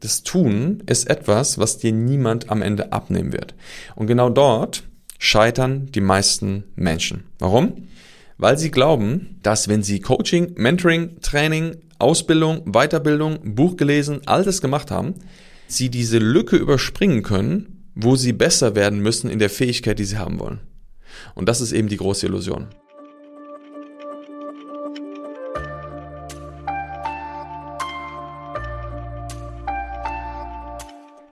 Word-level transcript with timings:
Das 0.00 0.22
Tun 0.22 0.82
ist 0.86 1.10
etwas, 1.10 1.58
was 1.58 1.78
dir 1.78 1.92
niemand 1.92 2.50
am 2.50 2.62
Ende 2.62 2.92
abnehmen 2.92 3.32
wird. 3.32 3.54
Und 3.96 4.06
genau 4.06 4.30
dort 4.30 4.84
scheitern 5.18 5.86
die 5.86 6.00
meisten 6.00 6.64
Menschen. 6.76 7.24
Warum? 7.38 7.88
Weil 8.36 8.56
sie 8.56 8.70
glauben, 8.70 9.40
dass 9.42 9.66
wenn 9.66 9.82
sie 9.82 10.00
Coaching, 10.00 10.54
Mentoring, 10.56 11.20
Training, 11.20 11.76
Ausbildung, 11.98 12.62
Weiterbildung, 12.72 13.54
Buch 13.56 13.76
gelesen, 13.76 14.20
all 14.26 14.44
das 14.44 14.60
gemacht 14.60 14.92
haben, 14.92 15.14
sie 15.66 15.90
diese 15.90 16.18
Lücke 16.18 16.56
überspringen 16.56 17.24
können, 17.24 17.90
wo 17.96 18.14
sie 18.14 18.32
besser 18.32 18.76
werden 18.76 19.00
müssen 19.00 19.28
in 19.28 19.40
der 19.40 19.50
Fähigkeit, 19.50 19.98
die 19.98 20.04
sie 20.04 20.18
haben 20.18 20.38
wollen. 20.38 20.60
Und 21.34 21.48
das 21.48 21.60
ist 21.60 21.72
eben 21.72 21.88
die 21.88 21.96
große 21.96 22.26
Illusion. 22.26 22.68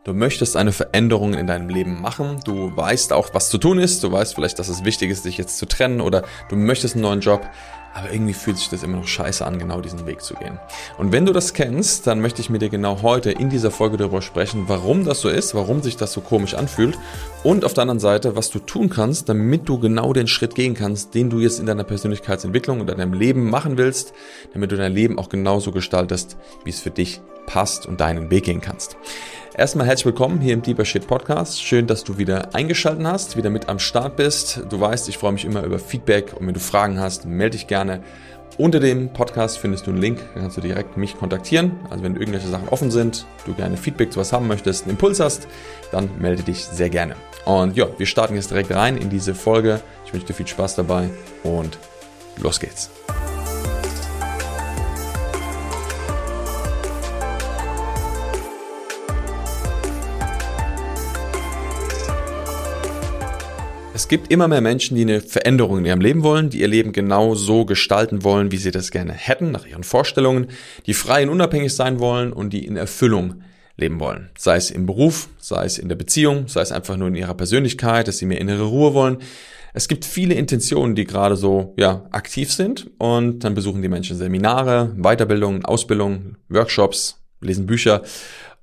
Du 0.07 0.14
möchtest 0.14 0.56
eine 0.56 0.70
Veränderung 0.70 1.34
in 1.34 1.48
deinem 1.48 1.69
Leben 1.69 2.01
machen. 2.01 2.38
Du 2.45 2.70
weißt 2.77 3.12
auch, 3.12 3.30
was 3.33 3.51
zu 3.51 3.59
tun 3.59 3.80
ist. 3.80 4.05
Du 4.05 4.12
weißt 4.12 4.37
vielleicht, 4.37 4.60
dass 4.60 4.69
es 4.69 4.84
wichtig 4.84 5.10
ist, 5.10 5.24
dich 5.24 5.37
jetzt 5.37 5.59
zu 5.59 5.66
trennen 5.66 6.01
oder 6.01 6.23
du 6.48 6.55
möchtest 6.55 6.95
einen 6.95 7.02
neuen 7.02 7.20
Job. 7.20 7.45
Aber 7.92 8.12
irgendwie 8.12 8.34
fühlt 8.34 8.56
sich 8.56 8.69
das 8.69 8.84
immer 8.84 8.98
noch 8.98 9.09
scheiße 9.09 9.45
an, 9.45 9.59
genau 9.59 9.80
diesen 9.80 10.06
Weg 10.06 10.23
zu 10.23 10.34
gehen. 10.34 10.60
Und 10.96 11.10
wenn 11.10 11.27
du 11.27 11.32
das 11.32 11.55
kennst, 11.55 12.06
dann 12.06 12.20
möchte 12.20 12.41
ich 12.41 12.51
mit 12.51 12.62
dir 12.62 12.69
genau 12.69 13.02
heute 13.02 13.32
in 13.32 13.51
dieser 13.51 13.73
Folge 13.73 13.96
darüber 13.96 14.23
sprechen, 14.23 14.66
warum 14.69 15.05
das 15.05 15.23
so 15.23 15.29
ist, 15.29 15.56
warum 15.56 15.82
sich 15.82 15.96
das 15.96 16.12
so 16.12 16.20
komisch 16.20 16.54
anfühlt 16.54 16.96
und 17.43 17.65
auf 17.65 17.74
der 17.74 17.82
anderen 17.82 17.98
Seite, 17.98 18.37
was 18.37 18.51
du 18.51 18.60
tun 18.60 18.91
kannst, 18.91 19.29
damit 19.29 19.68
du 19.68 19.80
genau 19.80 20.12
den 20.12 20.29
Schritt 20.29 20.54
gehen 20.54 20.74
kannst, 20.74 21.15
den 21.15 21.30
du 21.30 21.41
jetzt 21.41 21.59
in 21.59 21.66
deiner 21.66 21.84
Persönlichkeitsentwicklung 21.84 22.80
in 22.80 22.87
deinem 22.87 23.15
Leben 23.15 23.48
machen 23.51 23.77
willst, 23.77 24.12
damit 24.52 24.70
du 24.70 24.77
dein 24.77 24.93
Leben 24.93 25.18
auch 25.18 25.30
genauso 25.30 25.73
gestaltest, 25.73 26.37
wie 26.65 26.70
es 26.70 26.80
für 26.80 26.91
dich 26.91 27.23
passt 27.46 27.87
und 27.87 28.01
deinen 28.01 28.30
Weg 28.30 28.45
gehen 28.45 28.60
kannst. 28.60 28.96
Erstmal 29.59 29.87
herzlich 29.87 30.05
willkommen 30.05 30.38
hier 30.38 30.52
im 30.52 30.60
Deeper 30.60 30.84
Shit 30.84 31.06
Podcast. 31.06 31.62
Schön, 31.62 31.87
dass 31.87 32.05
du 32.05 32.19
wieder 32.19 32.55
eingeschaltet 32.55 33.07
hast, 33.07 33.38
wieder 33.38 33.49
mit 33.49 33.71
am 33.71 33.79
Start 33.79 34.16
bist. 34.16 34.60
Du 34.68 34.79
weißt, 34.79 35.09
ich 35.09 35.16
freue 35.16 35.32
mich 35.32 35.46
immer 35.46 35.62
über 35.62 35.79
Feedback 35.79 36.35
und 36.38 36.46
wenn 36.46 36.52
du 36.52 36.60
Fragen 36.60 37.01
hast, 37.01 37.24
melde 37.24 37.57
dich 37.57 37.66
gerne. 37.66 38.02
Unter 38.59 38.80
dem 38.80 39.15
Podcast 39.15 39.57
findest 39.57 39.87
du 39.87 39.93
einen 39.93 40.01
Link, 40.02 40.21
da 40.34 40.43
kannst 40.43 40.59
du 40.59 40.60
direkt 40.60 40.99
mich 40.99 41.16
kontaktieren. 41.16 41.73
Also 41.88 42.04
wenn 42.04 42.16
irgendwelche 42.16 42.49
Sachen 42.49 42.68
offen 42.68 42.90
sind, 42.90 43.24
du 43.46 43.54
gerne 43.54 43.79
Feedback 43.79 44.12
zu 44.12 44.21
was 44.21 44.30
haben 44.30 44.46
möchtest, 44.46 44.82
einen 44.82 44.90
Impuls 44.90 45.21
hast, 45.21 45.49
dann 45.90 46.10
melde 46.18 46.43
dich 46.43 46.66
sehr 46.66 46.90
gerne. 46.90 47.16
Und 47.46 47.79
ja, 47.79 47.87
wir 47.96 48.04
starten 48.04 48.34
jetzt 48.34 48.51
direkt 48.51 48.74
rein 48.74 48.99
in 48.99 49.09
diese 49.09 49.34
Folge. 49.34 49.80
Ich 50.04 50.12
wünsche 50.12 50.27
dir 50.27 50.34
viel 50.34 50.46
Spaß 50.46 50.74
dabei 50.74 51.09
und 51.45 51.79
los 52.43 52.60
geht's. 52.60 52.90
Es 64.06 64.10
gibt 64.10 64.31
immer 64.31 64.47
mehr 64.47 64.60
Menschen, 64.60 64.94
die 64.94 65.03
eine 65.03 65.21
Veränderung 65.21 65.78
in 65.78 65.84
ihrem 65.84 66.00
Leben 66.00 66.22
wollen, 66.22 66.49
die 66.49 66.60
ihr 66.60 66.69
Leben 66.69 66.93
genau 66.93 67.34
so 67.34 67.65
gestalten 67.65 68.22
wollen, 68.22 68.53
wie 68.53 68.56
sie 68.56 68.71
das 68.71 68.93
gerne 68.93 69.12
hätten, 69.12 69.50
nach 69.50 69.66
ihren 69.66 69.82
Vorstellungen, 69.82 70.47
die 70.87 70.94
frei 70.94 71.25
und 71.25 71.31
unabhängig 71.31 71.75
sein 71.75 71.99
wollen 71.99 72.32
und 72.32 72.53
die 72.53 72.65
in 72.65 72.77
Erfüllung 72.77 73.43
leben 73.77 73.99
wollen. 73.99 74.31
Sei 74.38 74.54
es 74.54 74.71
im 74.71 74.87
Beruf, 74.87 75.28
sei 75.38 75.65
es 75.65 75.77
in 75.78 75.88
der 75.88 75.97
Beziehung, 75.97 76.47
sei 76.47 76.60
es 76.60 76.71
einfach 76.71 76.97
nur 76.97 77.09
in 77.09 77.16
ihrer 77.16 77.34
Persönlichkeit, 77.34 78.06
dass 78.06 78.19
sie 78.19 78.27
mehr 78.27 78.41
innere 78.41 78.66
Ruhe 78.66 78.94
wollen. 78.94 79.16
Es 79.75 79.88
gibt 79.88 80.04
viele 80.04 80.34
Intentionen, 80.34 80.94
die 80.94 81.04
gerade 81.04 81.34
so 81.34 81.75
ja, 81.77 82.06
aktiv 82.12 82.53
sind 82.53 82.88
und 82.99 83.41
dann 83.41 83.54
besuchen 83.54 83.82
die 83.82 83.88
Menschen 83.88 84.16
Seminare, 84.16 84.94
Weiterbildungen, 84.97 85.65
Ausbildungen, 85.65 86.37
Workshops, 86.49 87.25
lesen 87.41 87.66
Bücher 87.66 88.03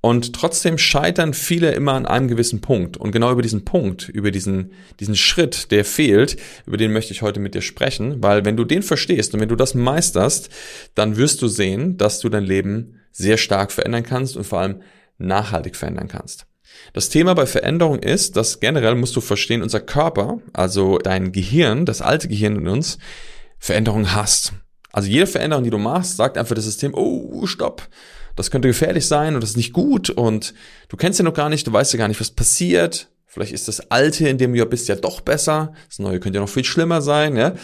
und 0.06 0.36
trotzdem 0.36 0.78
scheitern 0.78 1.34
viele 1.34 1.72
immer 1.72 1.94
an 1.94 2.06
einem 2.06 2.28
gewissen 2.28 2.60
Punkt. 2.60 2.98
Und 2.98 3.14
genau 3.14 3.32
über 3.32 3.42
diesen 3.42 3.64
Punkt, 3.64 4.10
über 4.10 4.32
diesen, 4.32 4.74
diesen 5.00 5.16
Schritt, 5.16 5.72
der 5.72 5.86
fehlt, 5.86 6.36
über 6.66 6.76
den 6.76 6.92
möchte 6.92 7.14
ich 7.14 7.22
heute 7.22 7.40
mit 7.40 7.56
dir 7.56 7.62
sprechen, 7.62 8.22
weil 8.22 8.44
wenn 8.44 8.58
du 8.58 8.66
den 8.66 8.84
verstehst 8.84 9.34
und 9.34 9.40
wenn 9.40 9.48
du 9.48 9.56
das 9.56 9.76
meisterst, 9.76 10.50
dann 10.94 11.16
wirst 11.16 11.42
du 11.42 11.48
sehen, 11.48 11.96
dass 11.96 12.20
du 12.20 12.28
dein 12.28 12.44
Leben 12.44 13.00
sehr 13.14 13.38
stark 13.38 13.72
verändern 13.72 14.04
kannst 14.04 14.36
und 14.36 14.44
vor 14.44 14.60
allem 14.60 14.82
nachhaltig 15.20 15.78
verändern 15.78 16.10
kannst. 16.10 16.48
Das 16.92 17.08
Thema 17.08 17.34
bei 17.34 17.46
Veränderung 17.46 18.00
ist, 18.00 18.36
dass 18.36 18.60
generell 18.60 18.96
musst 18.96 19.16
du 19.16 19.22
verstehen, 19.22 19.62
unser 19.62 19.80
Körper, 19.80 20.40
also 20.52 20.98
dein 20.98 21.32
Gehirn, 21.32 21.86
das 21.86 22.02
alte 22.02 22.28
Gehirn 22.28 22.58
in 22.58 22.68
uns, 22.68 22.98
Veränderung 23.58 24.14
hasst. 24.14 24.52
Also 24.92 25.08
jede 25.08 25.28
Veränderung, 25.28 25.64
die 25.64 25.70
du 25.70 25.78
machst, 25.78 26.18
sagt 26.18 26.38
einfach 26.38 26.56
das 26.56 26.66
System, 26.66 26.94
oh, 26.94 27.46
stopp 27.46 27.88
das 28.36 28.52
könnte 28.52 28.68
gefährlich 28.68 29.08
sein 29.08 29.36
und 29.36 29.42
das 29.42 29.52
ist 29.52 29.58
nicht 29.58 29.74
gut 29.74 30.10
und 30.10 30.54
du 30.90 30.98
kennst 30.98 31.20
ja 31.20 31.26
noch 31.26 31.34
gar 31.34 31.50
nicht, 31.50 31.68
du 31.68 31.74
weißt 31.74 31.94
ja 31.94 31.98
gar 31.98 32.08
nicht, 32.08 32.20
was 32.20 32.32
passiert. 32.32 33.10
Vielleicht 33.28 33.54
ist 33.54 33.68
das 33.68 33.92
Alte, 33.92 34.28
in 34.30 34.38
dem 34.38 34.54
du 34.54 34.60
ja 34.60 34.66
bist, 34.66 34.88
ja 34.88 34.96
doch 34.96 35.22
besser. 35.22 35.74
Das 35.90 35.98
Neue 36.00 36.20
könnte 36.20 36.38
ja 36.38 36.42
noch 36.42 36.50
viel 36.50 36.64
schlimmer 36.64 37.02
sein, 37.02 37.36
ja. 37.36 37.56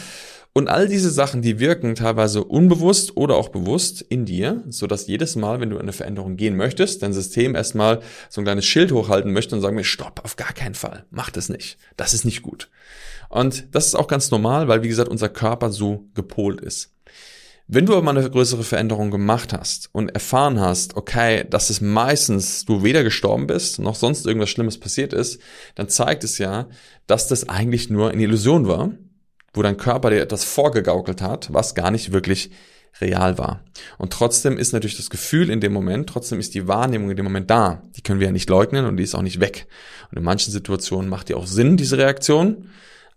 Und 0.52 0.68
all 0.68 0.88
diese 0.88 1.12
Sachen, 1.12 1.44
die 1.44 1.60
wirken 1.60 1.94
teilweise 1.94 2.44
unbewusst 2.44 3.16
oder 3.16 3.36
auch 3.36 3.50
bewusst 3.50 4.02
in 4.02 4.26
dir, 4.26 4.64
so 4.68 4.88
dass 4.88 5.06
jedes 5.06 5.36
Mal, 5.36 5.62
wenn 5.62 5.70
du 5.70 5.78
eine 5.78 5.94
Veränderung 5.94 6.38
gehen 6.38 6.56
möchtest, 6.58 7.04
dein 7.04 7.14
System 7.14 7.54
erstmal 7.54 8.02
so 8.30 8.42
ein 8.42 8.46
kleines 8.46 8.66
Schild 8.66 8.92
hochhalten 8.92 9.32
möchte 9.32 9.56
und 9.56 9.62
sagen 9.62 9.76
mir, 9.76 9.84
stopp, 9.84 10.22
auf 10.24 10.38
gar 10.38 10.54
keinen 10.54 10.74
Fall, 10.74 11.06
mach 11.12 11.30
das 11.30 11.50
nicht. 11.50 11.78
Das 11.98 12.16
ist 12.16 12.26
nicht 12.26 12.42
gut. 12.42 12.70
Und 13.30 13.68
das 13.76 13.86
ist 13.86 13.96
auch 13.96 14.08
ganz 14.08 14.32
normal, 14.32 14.68
weil 14.68 14.82
wie 14.82 14.88
gesagt, 14.88 15.10
unser 15.10 15.30
Körper 15.30 15.70
so 15.70 16.06
gepolt 16.16 16.62
ist. 16.62 16.96
Wenn 17.72 17.86
du 17.86 17.94
aber 17.94 18.02
mal 18.02 18.18
eine 18.18 18.28
größere 18.28 18.64
Veränderung 18.64 19.12
gemacht 19.12 19.54
hast 19.54 19.90
und 19.92 20.10
erfahren 20.10 20.60
hast, 20.60 20.98
okay, 20.98 21.46
dass 21.48 21.70
es 21.70 21.82
meistens 21.82 22.66
du 22.66 22.82
weder 22.84 23.04
gestorben 23.04 23.46
bist, 23.46 23.78
noch 23.78 23.94
sonst 23.94 24.26
irgendwas 24.26 24.50
Schlimmes 24.50 24.80
passiert 24.80 25.14
ist, 25.14 25.40
dann 25.76 25.88
zeigt 25.88 26.24
es 26.24 26.40
ja, 26.40 26.68
dass 27.06 27.28
das 27.28 27.48
eigentlich 27.48 27.92
nur 27.92 28.10
eine 28.10 28.24
Illusion 28.24 28.68
war, 28.68 28.94
wo 29.54 29.62
dein 29.62 29.78
Körper 29.78 30.10
dir 30.10 30.20
etwas 30.20 30.46
vorgegaukelt 30.46 31.22
hat, 31.22 31.54
was 31.54 31.76
gar 31.76 31.92
nicht 31.92 32.12
wirklich 32.12 32.50
real 33.02 33.38
war. 33.38 33.64
Und 34.00 34.14
trotzdem 34.14 34.58
ist 34.58 34.74
natürlich 34.74 34.98
das 34.98 35.12
Gefühl 35.12 35.52
in 35.52 35.62
dem 35.62 35.72
Moment, 35.72 36.10
trotzdem 36.10 36.40
ist 36.40 36.56
die 36.56 36.68
Wahrnehmung 36.68 37.12
in 37.12 37.18
dem 37.18 37.26
Moment 37.26 37.52
da. 37.52 37.84
Die 37.96 38.02
können 38.02 38.20
wir 38.20 38.26
ja 38.26 38.34
nicht 38.34 38.50
leugnen 38.50 38.88
und 38.88 38.98
die 38.98 39.04
ist 39.04 39.14
auch 39.14 39.22
nicht 39.22 39.42
weg. 39.42 39.68
Und 40.10 40.18
in 40.18 40.24
manchen 40.24 40.52
Situationen 40.52 41.08
macht 41.08 41.30
die 41.30 41.36
auch 41.36 41.46
Sinn, 41.46 41.78
diese 41.78 42.00
Reaktion 42.00 42.68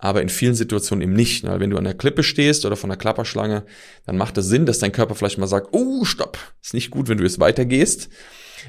aber 0.03 0.21
in 0.21 0.29
vielen 0.29 0.57
Situationen 0.57 1.01
eben 1.01 1.13
nicht. 1.13 1.45
Weil 1.45 1.61
wenn 1.61 1.71
du 1.71 1.79
an 1.79 1.85
der 1.85 1.95
Klippe 1.95 2.25
stehst 2.25 2.67
oder 2.67 2.75
von 2.75 2.91
der 2.91 2.99
Klapperschlange, 2.99 3.65
dann 4.05 4.17
macht 4.19 4.37
es 4.37 4.49
Sinn, 4.49 4.67
dass 4.67 4.81
dein 4.81 4.91
Körper 4.91 5.15
vielleicht 5.15 5.39
mal 5.39 5.47
sagt, 5.47 5.69
oh, 5.71 6.05
stopp, 6.05 6.39
ist 6.61 6.75
nicht 6.75 6.91
gut, 6.91 7.09
wenn 7.09 7.19
du 7.19 7.25
jetzt 7.25 7.39
weitergehst. 7.39 8.09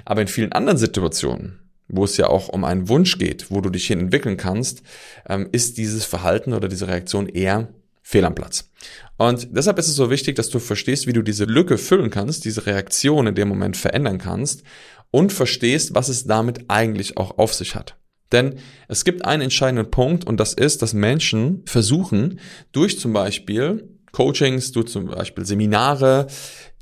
Aber 0.06 0.22
in 0.22 0.28
vielen 0.28 0.52
anderen 0.52 0.78
Situationen, 0.78 1.60
wo 1.88 2.04
es 2.04 2.18
ja 2.18 2.28
auch 2.28 2.50
um 2.50 2.64
einen 2.64 2.88
Wunsch 2.88 3.18
geht, 3.18 3.50
wo 3.50 3.62
du 3.62 3.72
dich 3.72 3.88
hin 3.88 4.00
entwickeln 4.00 4.38
kannst, 4.38 4.84
ähm, 5.28 5.50
ist 5.52 5.80
dieses 5.80 6.06
Verhalten 6.06 6.54
oder 6.54 6.68
diese 6.68 6.88
Reaktion 6.88 7.28
eher 7.28 7.74
fehl 8.04 8.26
am 8.26 8.36
Platz. 8.36 8.70
Und 9.18 9.48
deshalb 9.58 9.80
ist 9.80 9.88
es 9.88 9.96
so 9.96 10.12
wichtig, 10.12 10.36
dass 10.36 10.50
du 10.50 10.60
verstehst, 10.60 11.08
wie 11.08 11.14
du 11.14 11.24
diese 11.24 11.46
Lücke 11.46 11.80
füllen 11.80 12.12
kannst, 12.12 12.46
diese 12.46 12.68
Reaktion 12.68 13.26
in 13.26 13.34
dem 13.34 13.48
Moment 13.48 13.76
verändern 13.76 14.20
kannst 14.20 14.62
und 15.10 15.34
verstehst, 15.34 15.96
was 15.96 16.10
es 16.10 16.26
damit 16.26 16.66
eigentlich 16.68 17.18
auch 17.18 17.40
auf 17.40 17.56
sich 17.56 17.74
hat. 17.74 17.96
Denn 18.34 18.56
es 18.90 19.06
gibt 19.06 19.24
einen 19.24 19.44
entscheidenden 19.44 19.90
Punkt 19.90 20.26
und 20.26 20.40
das 20.40 20.54
ist, 20.54 20.82
dass 20.82 20.94
Menschen 20.94 21.62
versuchen, 21.66 22.40
durch 22.74 23.00
zum 23.00 23.14
Beispiel 23.14 23.88
Coachings, 24.12 24.74
durch 24.74 24.88
zum 24.88 25.06
Beispiel 25.06 25.46
Seminare, 25.46 26.28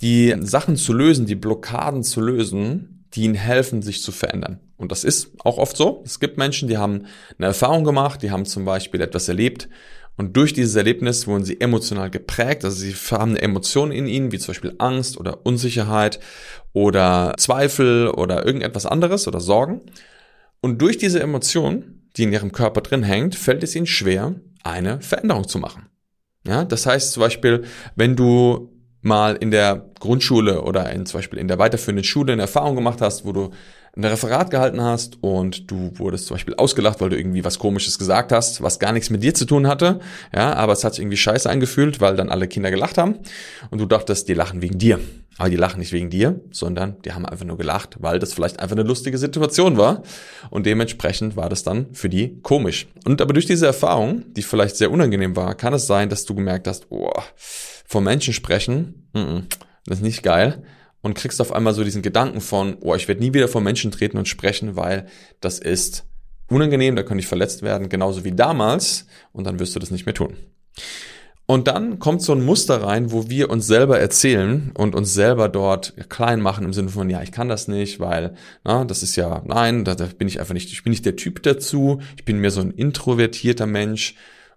die 0.01 0.35
Sachen 0.39 0.75
zu 0.77 0.93
lösen, 0.93 1.27
die 1.27 1.35
Blockaden 1.35 2.03
zu 2.03 2.21
lösen, 2.21 3.05
die 3.13 3.23
ihnen 3.23 3.35
helfen, 3.35 3.81
sich 3.81 4.01
zu 4.01 4.11
verändern. 4.11 4.59
Und 4.77 4.91
das 4.91 5.03
ist 5.03 5.31
auch 5.43 5.57
oft 5.57 5.77
so. 5.77 6.01
Es 6.05 6.19
gibt 6.19 6.37
Menschen, 6.37 6.67
die 6.67 6.77
haben 6.77 7.05
eine 7.37 7.47
Erfahrung 7.47 7.83
gemacht, 7.83 8.23
die 8.23 8.31
haben 8.31 8.45
zum 8.45 8.65
Beispiel 8.65 9.01
etwas 9.01 9.27
erlebt 9.27 9.69
und 10.17 10.35
durch 10.37 10.53
dieses 10.53 10.75
Erlebnis 10.75 11.25
wurden 11.25 11.45
sie 11.45 11.59
emotional 11.59 12.09
geprägt, 12.09 12.65
also 12.65 12.77
sie 12.77 12.93
haben 12.93 13.31
eine 13.31 13.41
Emotion 13.41 13.91
in 13.91 14.07
ihnen, 14.07 14.31
wie 14.31 14.39
zum 14.39 14.51
Beispiel 14.51 14.75
Angst 14.77 15.17
oder 15.17 15.45
Unsicherheit 15.45 16.19
oder 16.73 17.33
Zweifel 17.37 18.09
oder 18.09 18.45
irgendetwas 18.45 18.85
anderes 18.85 19.27
oder 19.27 19.39
Sorgen. 19.39 19.81
Und 20.61 20.81
durch 20.81 20.97
diese 20.97 21.19
Emotion, 21.19 22.01
die 22.15 22.23
in 22.23 22.33
ihrem 22.33 22.51
Körper 22.51 22.81
drin 22.81 23.03
hängt, 23.03 23.35
fällt 23.35 23.63
es 23.63 23.75
ihnen 23.75 23.87
schwer, 23.87 24.35
eine 24.63 25.01
Veränderung 25.01 25.47
zu 25.47 25.57
machen. 25.57 25.87
Ja, 26.45 26.65
das 26.65 26.85
heißt 26.85 27.13
zum 27.13 27.21
Beispiel, 27.21 27.63
wenn 27.95 28.15
du 28.15 28.71
mal 29.01 29.35
in 29.35 29.49
der 29.49 29.89
Grundschule 29.99 30.61
oder 30.61 30.91
in, 30.91 31.05
zum 31.05 31.19
Beispiel 31.19 31.39
in 31.39 31.47
der 31.47 31.57
weiterführenden 31.57 32.03
Schule 32.03 32.33
eine 32.33 32.43
Erfahrung 32.43 32.75
gemacht 32.75 33.01
hast, 33.01 33.25
wo 33.25 33.31
du 33.31 33.49
ein 33.95 34.03
Referat 34.03 34.51
gehalten 34.51 34.81
hast 34.81 35.17
und 35.21 35.69
du 35.69 35.91
wurdest 35.95 36.27
zum 36.27 36.35
Beispiel 36.35 36.55
ausgelacht, 36.55 37.01
weil 37.01 37.09
du 37.09 37.17
irgendwie 37.17 37.43
was 37.43 37.59
Komisches 37.59 37.97
gesagt 37.97 38.31
hast, 38.31 38.61
was 38.61 38.79
gar 38.79 38.93
nichts 38.93 39.09
mit 39.09 39.23
dir 39.23 39.33
zu 39.33 39.45
tun 39.45 39.67
hatte, 39.67 39.99
ja, 40.33 40.53
aber 40.53 40.73
es 40.73 40.83
hat 40.83 40.93
sich 40.93 41.01
irgendwie 41.01 41.17
scheiße 41.17 41.49
angefühlt, 41.49 41.99
weil 41.99 42.15
dann 42.15 42.29
alle 42.29 42.47
Kinder 42.47 42.71
gelacht 42.71 42.97
haben 42.97 43.19
und 43.69 43.79
du 43.81 43.85
dachtest, 43.85 44.29
die 44.29 44.33
lachen 44.33 44.61
wegen 44.61 44.77
dir. 44.77 44.99
Aber 45.41 45.49
die 45.49 45.55
lachen 45.55 45.79
nicht 45.79 45.91
wegen 45.91 46.11
dir, 46.11 46.39
sondern 46.51 47.01
die 47.01 47.13
haben 47.13 47.25
einfach 47.25 47.45
nur 47.45 47.57
gelacht, 47.57 47.95
weil 47.99 48.19
das 48.19 48.31
vielleicht 48.31 48.59
einfach 48.59 48.75
eine 48.75 48.87
lustige 48.87 49.17
Situation 49.17 49.75
war 49.75 50.03
und 50.51 50.67
dementsprechend 50.67 51.35
war 51.35 51.49
das 51.49 51.63
dann 51.63 51.95
für 51.95 52.09
die 52.09 52.39
komisch. 52.43 52.85
Und 53.05 53.21
aber 53.21 53.33
durch 53.33 53.47
diese 53.47 53.65
Erfahrung, 53.65 54.23
die 54.35 54.43
vielleicht 54.43 54.75
sehr 54.75 54.91
unangenehm 54.91 55.35
war, 55.35 55.55
kann 55.55 55.73
es 55.73 55.87
sein, 55.87 56.09
dass 56.09 56.25
du 56.25 56.35
gemerkt 56.35 56.67
hast, 56.67 56.91
oh, 56.91 57.09
vom 57.35 58.03
Menschen 58.03 58.35
sprechen, 58.35 59.09
mm 59.13 59.17
-mm, 59.17 59.43
das 59.87 59.97
ist 59.97 60.03
nicht 60.03 60.21
geil 60.21 60.61
und 61.01 61.15
kriegst 61.15 61.41
auf 61.41 61.53
einmal 61.53 61.73
so 61.73 61.83
diesen 61.83 62.03
Gedanken 62.03 62.39
von, 62.39 62.77
oh, 62.81 62.93
ich 62.93 63.07
werde 63.07 63.21
nie 63.21 63.33
wieder 63.33 63.47
vor 63.47 63.61
Menschen 63.61 63.89
treten 63.89 64.19
und 64.19 64.27
sprechen, 64.27 64.75
weil 64.75 65.07
das 65.39 65.57
ist 65.57 66.05
unangenehm, 66.49 66.95
da 66.95 67.01
könnte 67.01 67.21
ich 67.21 67.27
verletzt 67.27 67.63
werden, 67.63 67.89
genauso 67.89 68.23
wie 68.23 68.31
damals, 68.31 69.07
und 69.31 69.47
dann 69.47 69.57
wirst 69.57 69.75
du 69.75 69.79
das 69.79 69.89
nicht 69.89 70.05
mehr 70.05 70.13
tun. 70.13 70.37
Und 71.51 71.67
dann 71.67 71.99
kommt 71.99 72.21
so 72.21 72.31
ein 72.31 72.45
Muster 72.45 72.81
rein, 72.81 73.11
wo 73.11 73.29
wir 73.29 73.49
uns 73.49 73.67
selber 73.67 73.99
erzählen 73.99 74.71
und 74.73 74.95
uns 74.95 75.13
selber 75.13 75.49
dort 75.49 75.93
klein 76.07 76.39
machen 76.39 76.63
im 76.63 76.71
Sinne 76.71 76.87
von, 76.87 77.09
ja, 77.09 77.21
ich 77.23 77.33
kann 77.33 77.49
das 77.49 77.67
nicht, 77.67 77.99
weil, 77.99 78.35
na, 78.63 78.85
das 78.85 79.03
ist 79.03 79.17
ja, 79.17 79.43
nein, 79.45 79.83
da, 79.83 79.95
da 79.95 80.05
bin 80.17 80.29
ich 80.29 80.39
einfach 80.39 80.53
nicht, 80.53 80.71
ich 80.71 80.81
bin 80.81 80.91
nicht 80.91 81.05
der 81.05 81.17
Typ 81.17 81.43
dazu, 81.43 81.99
ich 82.15 82.23
bin 82.23 82.37
mehr 82.37 82.51
so 82.51 82.61
ein 82.61 82.71
introvertierter 82.71 83.65
Mensch 83.65 84.15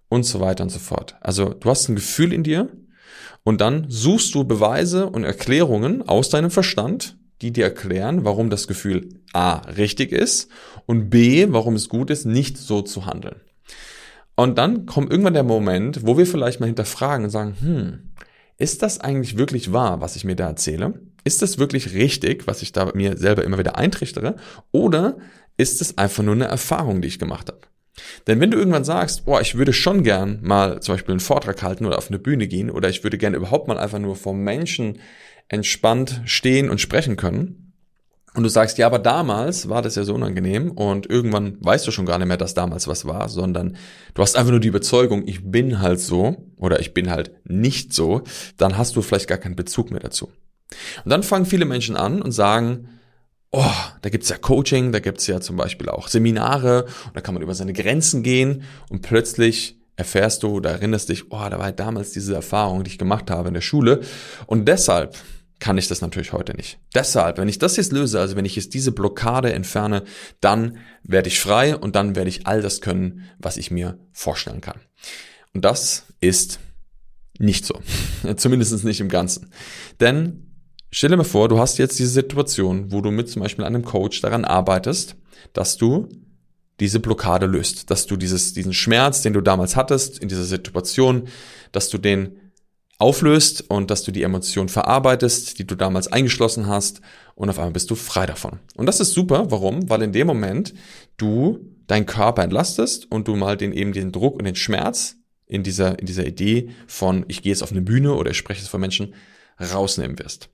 und 0.09 0.23
so 0.23 0.39
weiter 0.39 0.63
und 0.63 0.71
so 0.71 0.79
fort. 0.79 1.17
Also 1.21 1.49
du 1.49 1.69
hast 1.69 1.89
ein 1.89 1.97
Gefühl 1.97 2.33
in 2.33 2.45
dir 2.45 2.69
und 3.43 3.61
dann 3.61 3.87
suchst 3.89 4.33
du 4.33 4.45
Beweise 4.45 5.11
und 5.11 5.25
Erklärungen 5.25 6.09
aus 6.09 6.29
deinem 6.29 6.53
Verstand, 6.53 7.17
die 7.43 7.53
dir 7.53 7.65
erklären, 7.65 8.25
warum 8.25 8.51
das 8.51 8.69
Gefühl 8.69 9.21
A 9.33 9.57
richtig 9.77 10.13
ist 10.13 10.49
und 10.87 11.11
B, 11.11 11.49
warum 11.49 11.75
es 11.75 11.89
gut 11.89 12.11
ist, 12.11 12.25
nicht 12.25 12.57
so 12.57 12.83
zu 12.83 13.05
handeln. 13.05 13.41
Und 14.37 14.59
dann 14.59 14.87
kommt 14.87 15.11
irgendwann 15.11 15.35
der 15.35 15.45
Moment, 15.45 16.07
wo 16.07 16.19
wir 16.19 16.27
vielleicht 16.27 16.61
mal 16.61 16.67
hinterfragen 16.67 17.25
und 17.25 17.31
sagen, 17.31 17.57
hm, 17.61 18.11
ist 18.59 18.83
das 18.83 19.01
eigentlich 19.01 19.37
wirklich 19.37 19.73
wahr, 19.73 20.01
was 20.01 20.17
ich 20.17 20.25
mir 20.25 20.37
da 20.37 20.49
erzähle? 20.49 20.95
Ist 21.25 21.43
das 21.43 21.59
wirklich 21.59 21.95
richtig, 21.95 22.47
was 22.47 22.63
ich 22.63 22.73
da 22.73 22.91
mir 22.95 23.17
selber 23.17 23.45
immer 23.45 23.59
wieder 23.59 23.77
eintrichtere? 23.77 24.37
Oder 24.73 25.17
ist 25.57 25.81
es 25.81 25.99
einfach 25.99 26.23
nur 26.23 26.35
eine 26.35 26.47
Erfahrung, 26.47 27.01
die 27.01 27.09
ich 27.09 27.19
gemacht 27.19 27.49
habe? 27.49 27.61
Denn 28.27 28.41
wenn 28.41 28.51
du 28.51 28.59
irgendwann 28.59 28.85
sagst, 28.85 29.25
boah, 29.25 29.41
ich 29.41 29.57
würde 29.57 29.73
schon 29.73 30.03
gern 30.03 30.41
mal 30.43 30.81
zum 30.81 30.95
Beispiel 30.95 31.13
einen 31.13 31.21
Vortrag 31.21 31.63
halten 31.63 31.87
oder 31.87 31.99
auf 31.99 32.09
eine 32.09 32.19
Bühne 32.19 32.49
gehen 32.49 32.71
oder 32.71 32.89
ich 32.89 33.05
würde 33.05 33.19
gerne 33.19 33.37
überhaupt 33.37 33.69
mal 33.69 33.79
einfach 33.79 34.01
nur 34.01 34.17
vor 34.17 34.35
Menschen 34.35 34.99
entspannt 35.49 36.23
stehen 36.25 36.71
und 36.71 36.81
sprechen 36.81 37.17
können, 37.17 37.64
und 38.37 38.43
du 38.43 38.49
sagst, 38.49 38.79
ja, 38.79 38.87
aber 38.87 38.99
damals 38.99 39.69
war 39.69 39.81
das 39.81 39.95
ja 39.95 40.03
so 40.03 40.15
unangenehm 40.15 40.73
und 40.73 41.09
irgendwann 41.09 41.57
weißt 41.61 41.87
du 41.87 41.93
schon 41.93 42.07
gar 42.07 42.19
nicht 42.19 42.27
mehr, 42.27 42.37
dass 42.37 42.55
damals 42.55 42.89
was 42.89 43.05
war, 43.05 43.29
sondern 43.29 43.77
du 44.13 44.23
hast 44.23 44.37
einfach 44.37 44.51
nur 44.51 44.61
die 44.61 44.69
Überzeugung, 44.69 45.27
ich 45.27 45.51
bin 45.51 45.81
halt 45.81 46.01
so 46.01 46.51
oder 46.57 46.81
ich 46.81 46.95
bin 46.95 47.11
halt 47.11 47.33
nicht 47.45 47.93
so, 47.93 48.23
dann 48.57 48.77
hast 48.77 48.97
du 48.97 49.03
vielleicht 49.03 49.29
gar 49.29 49.39
keinen 49.39 49.57
Bezug 49.57 49.93
mehr 49.93 50.01
dazu. 50.01 50.33
Und 51.05 51.11
dann 51.11 51.23
fangen 51.23 51.47
viele 51.47 51.65
Menschen 51.65 51.97
an 51.97 52.21
und 52.21 52.33
sagen, 52.33 52.89
oh, 53.53 53.71
da 54.03 54.11
gibt's 54.11 54.31
ja 54.31 54.37
Coaching, 54.37 54.91
da 54.91 54.99
gibt's 54.99 55.29
ja 55.29 55.41
zum 55.41 55.57
Beispiel 55.57 55.89
auch 55.89 56.09
Seminare 56.09 56.87
und 57.07 57.15
da 57.15 57.21
kann 57.21 57.35
man 57.35 57.43
über 57.43 57.55
seine 57.55 57.73
Grenzen 57.73 58.25
gehen 58.25 58.65
und 58.89 59.03
plötzlich 59.03 59.79
erfährst 59.95 60.43
du 60.43 60.49
oder 60.49 60.71
erinnerst 60.71 61.09
dich, 61.09 61.31
oh, 61.31 61.49
da 61.49 61.53
war 61.53 61.67
halt 61.67 61.79
damals 61.79 62.11
diese 62.11 62.35
Erfahrung, 62.35 62.83
die 62.83 62.91
ich 62.91 62.99
gemacht 62.99 63.31
habe 63.31 63.47
in 63.47 63.55
der 63.55 63.61
Schule 63.61 64.01
und 64.47 64.67
deshalb 64.67 65.15
kann 65.65 65.79
ich 65.79 65.89
das 65.89 66.03
natürlich 66.03 66.35
heute 66.35 66.55
nicht. 66.55 66.79
Deshalb, 66.95 67.39
wenn 67.39 67.49
ich 67.49 67.59
das 67.59 67.79
jetzt 67.79 67.91
löse, 67.91 68.21
also 68.21 68.37
wenn 68.37 68.45
ich 68.45 68.55
jetzt 68.55 68.75
diese 68.75 68.93
Blockade 68.93 69.51
entferne, 69.55 70.05
dann 70.43 70.77
werde 71.03 71.29
ich 71.29 71.41
frei 71.41 71.75
und 71.75 71.97
dann 71.97 72.15
werde 72.15 72.29
ich 72.29 72.47
all 72.47 72.61
das 72.61 72.83
können, 72.83 73.31
was 73.39 73.57
ich 73.57 73.71
mir 73.71 73.99
vorstellen 74.13 74.61
kann. 74.61 74.79
Und 75.55 75.65
das 75.65 76.05
ist 76.21 76.61
nicht 77.39 77.65
so. 77.65 77.81
Zumindest 78.37 78.85
nicht 78.85 79.01
im 79.01 79.09
Ganzen. 79.09 79.53
Denn 80.01 80.55
stell 80.91 81.09
dir 81.09 81.17
mal 81.17 81.25
vor, 81.25 81.49
du 81.49 81.59
hast 81.59 81.79
jetzt 81.79 81.99
diese 81.99 82.11
Situation, 82.11 82.93
wo 82.93 83.01
du 83.01 83.11
mit 83.11 83.31
zum 83.31 83.41
Beispiel 83.41 83.65
einem 83.65 83.87
Coach 83.87 84.21
daran 84.21 84.45
arbeitest, 84.45 85.17
dass 85.55 85.79
du 85.79 86.11
diese 86.79 87.01
Blockade 87.01 87.47
löst, 87.47 87.91
dass 87.91 88.05
du 88.05 88.19
dieses, 88.19 88.53
diesen 88.53 88.75
Schmerz, 88.75 89.23
den 89.23 89.33
du 89.33 89.41
damals 89.41 89.77
hattest 89.77 90.19
in 90.19 90.29
dieser 90.29 90.45
Situation, 90.45 91.29
dass 91.73 91.89
du 91.89 91.97
den 91.97 92.44
auflöst 93.05 93.67
und 93.69 93.91
dass 93.91 94.03
du 94.03 94.13
die 94.13 94.23
Emotion 94.23 94.71
verarbeitest, 94.71 95.59
die 95.59 95.67
du 95.67 95.75
damals 95.75 96.09
eingeschlossen 96.09 96.67
hast 96.67 97.03
und 97.35 97.51
auf 97.51 97.59
einmal 97.59 97.73
bist 97.73 97.91
du 97.91 97.97
frei 97.97 98.25
davon. 98.25 98.61
Und 98.77 98.87
das 98.87 98.99
ist 98.99 99.13
super. 99.13 99.51
Warum? 99.51 99.91
Weil 99.91 100.01
in 100.01 100.13
dem 100.13 100.27
Moment 100.27 100.73
du 101.19 101.71
deinen 101.87 102.07
Körper 102.07 102.43
entlastest 102.43 103.13
und 103.13 103.29
du 103.29 103.37
mal 103.37 103.59
den 103.59 103.73
eben 103.73 103.93
den 103.93 104.11
Druck 104.11 104.37
und 104.37 104.45
den 104.45 104.57
Schmerz 104.57 105.17
in 105.47 105.63
dieser, 105.63 105.99
in 105.99 106.07
dieser 106.07 106.27
Idee 106.27 106.71
von 106.87 107.27
ich 107.29 107.43
gehe 107.43 107.53
jetzt 107.53 107.63
auf 107.63 107.73
eine 107.73 107.83
Bühne 107.83 108.15
oder 108.15 108.31
ich 108.31 108.39
spreche 108.39 108.63
es 108.63 108.69
vor 108.69 108.81
Menschen 108.81 109.13
rausnehmen 109.61 110.19
wirst. 110.19 110.49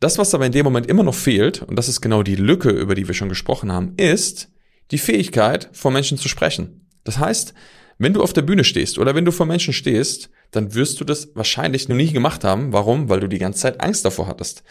Das, 0.00 0.18
was 0.18 0.34
aber 0.34 0.46
in 0.46 0.52
dem 0.52 0.64
Moment 0.64 0.88
immer 0.88 1.04
noch 1.04 1.14
fehlt, 1.14 1.62
und 1.62 1.76
das 1.76 1.88
ist 1.88 2.00
genau 2.00 2.24
die 2.24 2.34
Lücke, 2.34 2.70
über 2.70 2.96
die 2.96 3.06
wir 3.06 3.14
schon 3.14 3.28
gesprochen 3.28 3.70
haben, 3.70 3.94
ist 3.98 4.50
die 4.90 4.98
Fähigkeit, 4.98 5.70
vor 5.72 5.92
Menschen 5.92 6.18
zu 6.18 6.28
sprechen. 6.28 6.88
Das 7.04 7.18
heißt, 7.18 7.54
wenn 7.98 8.14
du 8.14 8.20
auf 8.20 8.32
der 8.32 8.42
Bühne 8.42 8.64
stehst 8.64 8.98
oder 8.98 9.14
wenn 9.14 9.24
du 9.24 9.30
vor 9.30 9.46
Menschen 9.46 9.72
stehst, 9.72 10.28
dann 10.52 10.74
wirst 10.74 11.00
du 11.00 11.04
das 11.04 11.34
wahrscheinlich 11.34 11.88
noch 11.88 11.96
nie 11.96 12.12
gemacht 12.12 12.44
haben. 12.44 12.72
Warum? 12.72 13.08
Weil 13.08 13.20
du 13.20 13.28
die 13.28 13.38
ganze 13.38 13.60
Zeit 13.60 13.80
Angst 13.80 14.04
davor 14.04 14.28
hattest. 14.28 14.62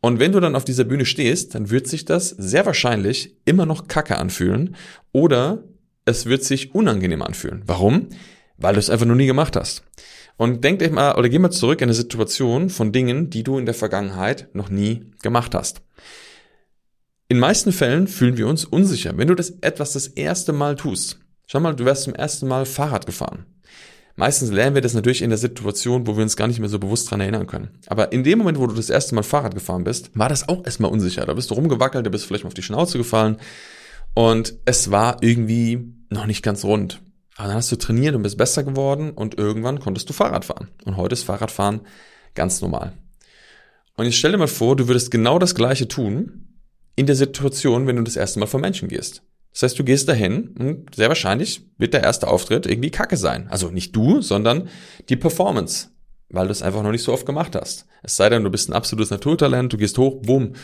Und 0.00 0.18
wenn 0.18 0.32
du 0.32 0.40
dann 0.40 0.56
auf 0.56 0.64
dieser 0.64 0.84
Bühne 0.84 1.04
stehst, 1.04 1.54
dann 1.54 1.70
wird 1.70 1.86
sich 1.86 2.04
das 2.04 2.30
sehr 2.30 2.66
wahrscheinlich 2.66 3.36
immer 3.44 3.66
noch 3.66 3.88
kacke 3.88 4.18
anfühlen 4.18 4.76
oder 5.12 5.64
es 6.04 6.26
wird 6.26 6.44
sich 6.44 6.74
unangenehm 6.74 7.22
anfühlen. 7.22 7.62
Warum? 7.66 8.08
Weil 8.56 8.74
du 8.74 8.80
es 8.80 8.90
einfach 8.90 9.06
noch 9.06 9.14
nie 9.14 9.26
gemacht 9.26 9.56
hast. 9.56 9.84
Und 10.36 10.64
denk 10.64 10.80
dich 10.80 10.90
mal 10.90 11.16
oder 11.16 11.28
geh 11.28 11.38
mal 11.38 11.50
zurück 11.50 11.80
in 11.80 11.86
eine 11.86 11.94
Situation 11.94 12.68
von 12.68 12.90
Dingen, 12.90 13.30
die 13.30 13.44
du 13.44 13.58
in 13.58 13.66
der 13.66 13.74
Vergangenheit 13.74 14.48
noch 14.54 14.70
nie 14.70 15.12
gemacht 15.22 15.54
hast. 15.54 15.82
In 17.28 17.38
meisten 17.38 17.72
Fällen 17.72 18.08
fühlen 18.08 18.36
wir 18.36 18.48
uns 18.48 18.64
unsicher, 18.64 19.16
wenn 19.16 19.28
du 19.28 19.34
das 19.34 19.50
etwas 19.60 19.92
das 19.92 20.08
erste 20.08 20.52
Mal 20.52 20.76
tust. 20.76 21.20
Schau 21.46 21.60
mal, 21.60 21.76
du 21.76 21.84
wärst 21.84 22.04
zum 22.04 22.14
ersten 22.14 22.48
Mal 22.48 22.66
Fahrrad 22.66 23.06
gefahren. 23.06 23.46
Meistens 24.16 24.50
lernen 24.50 24.74
wir 24.74 24.82
das 24.82 24.94
natürlich 24.94 25.22
in 25.22 25.30
der 25.30 25.38
Situation, 25.38 26.06
wo 26.06 26.16
wir 26.16 26.22
uns 26.22 26.36
gar 26.36 26.46
nicht 26.46 26.60
mehr 26.60 26.68
so 26.68 26.78
bewusst 26.78 27.10
dran 27.10 27.20
erinnern 27.20 27.46
können. 27.46 27.70
Aber 27.86 28.12
in 28.12 28.24
dem 28.24 28.38
Moment, 28.38 28.58
wo 28.58 28.66
du 28.66 28.74
das 28.74 28.90
erste 28.90 29.14
Mal 29.14 29.22
Fahrrad 29.22 29.54
gefahren 29.54 29.84
bist, 29.84 30.10
war 30.14 30.28
das 30.28 30.48
auch 30.48 30.64
erstmal 30.64 30.90
unsicher. 30.90 31.24
Da 31.24 31.34
bist 31.34 31.50
du 31.50 31.54
rumgewackelt, 31.54 32.04
da 32.04 32.10
bist 32.10 32.24
du 32.24 32.28
vielleicht 32.28 32.44
mal 32.44 32.48
auf 32.48 32.54
die 32.54 32.62
Schnauze 32.62 32.98
gefallen. 32.98 33.38
Und 34.14 34.54
es 34.66 34.90
war 34.90 35.22
irgendwie 35.22 35.94
noch 36.10 36.26
nicht 36.26 36.42
ganz 36.42 36.64
rund. 36.64 37.00
Aber 37.36 37.48
dann 37.48 37.56
hast 37.56 37.72
du 37.72 37.76
trainiert 37.76 38.14
und 38.14 38.22
bist 38.22 38.36
besser 38.36 38.62
geworden 38.62 39.12
und 39.12 39.38
irgendwann 39.38 39.80
konntest 39.80 40.08
du 40.08 40.12
Fahrrad 40.12 40.44
fahren. 40.44 40.68
Und 40.84 40.98
heute 40.98 41.14
ist 41.14 41.24
Fahrradfahren 41.24 41.80
ganz 42.34 42.60
normal. 42.60 42.92
Und 43.96 44.04
jetzt 44.04 44.16
stell 44.16 44.32
dir 44.32 44.38
mal 44.38 44.48
vor, 44.48 44.76
du 44.76 44.88
würdest 44.88 45.10
genau 45.10 45.38
das 45.38 45.54
Gleiche 45.54 45.88
tun 45.88 46.58
in 46.96 47.06
der 47.06 47.16
Situation, 47.16 47.86
wenn 47.86 47.96
du 47.96 48.02
das 48.02 48.16
erste 48.16 48.38
Mal 48.38 48.46
vor 48.46 48.60
Menschen 48.60 48.88
gehst. 48.88 49.22
Das 49.52 49.62
heißt, 49.62 49.78
du 49.78 49.84
gehst 49.84 50.08
dahin 50.08 50.48
und 50.58 50.94
sehr 50.94 51.08
wahrscheinlich 51.08 51.66
wird 51.78 51.94
der 51.94 52.02
erste 52.02 52.28
Auftritt 52.28 52.66
irgendwie 52.66 52.90
kacke 52.90 53.16
sein. 53.16 53.48
Also 53.50 53.68
nicht 53.68 53.94
du, 53.94 54.22
sondern 54.22 54.68
die 55.08 55.16
Performance, 55.16 55.88
weil 56.30 56.46
du 56.46 56.52
es 56.52 56.62
einfach 56.62 56.82
noch 56.82 56.90
nicht 56.90 57.02
so 57.02 57.12
oft 57.12 57.26
gemacht 57.26 57.54
hast. 57.54 57.86
Es 58.02 58.16
sei 58.16 58.28
denn, 58.30 58.44
du 58.44 58.50
bist 58.50 58.70
ein 58.70 58.72
absolutes 58.72 59.10
Naturtalent, 59.10 59.72
du 59.72 59.76
gehst 59.76 59.98
hoch, 59.98 60.22
boom, 60.22 60.54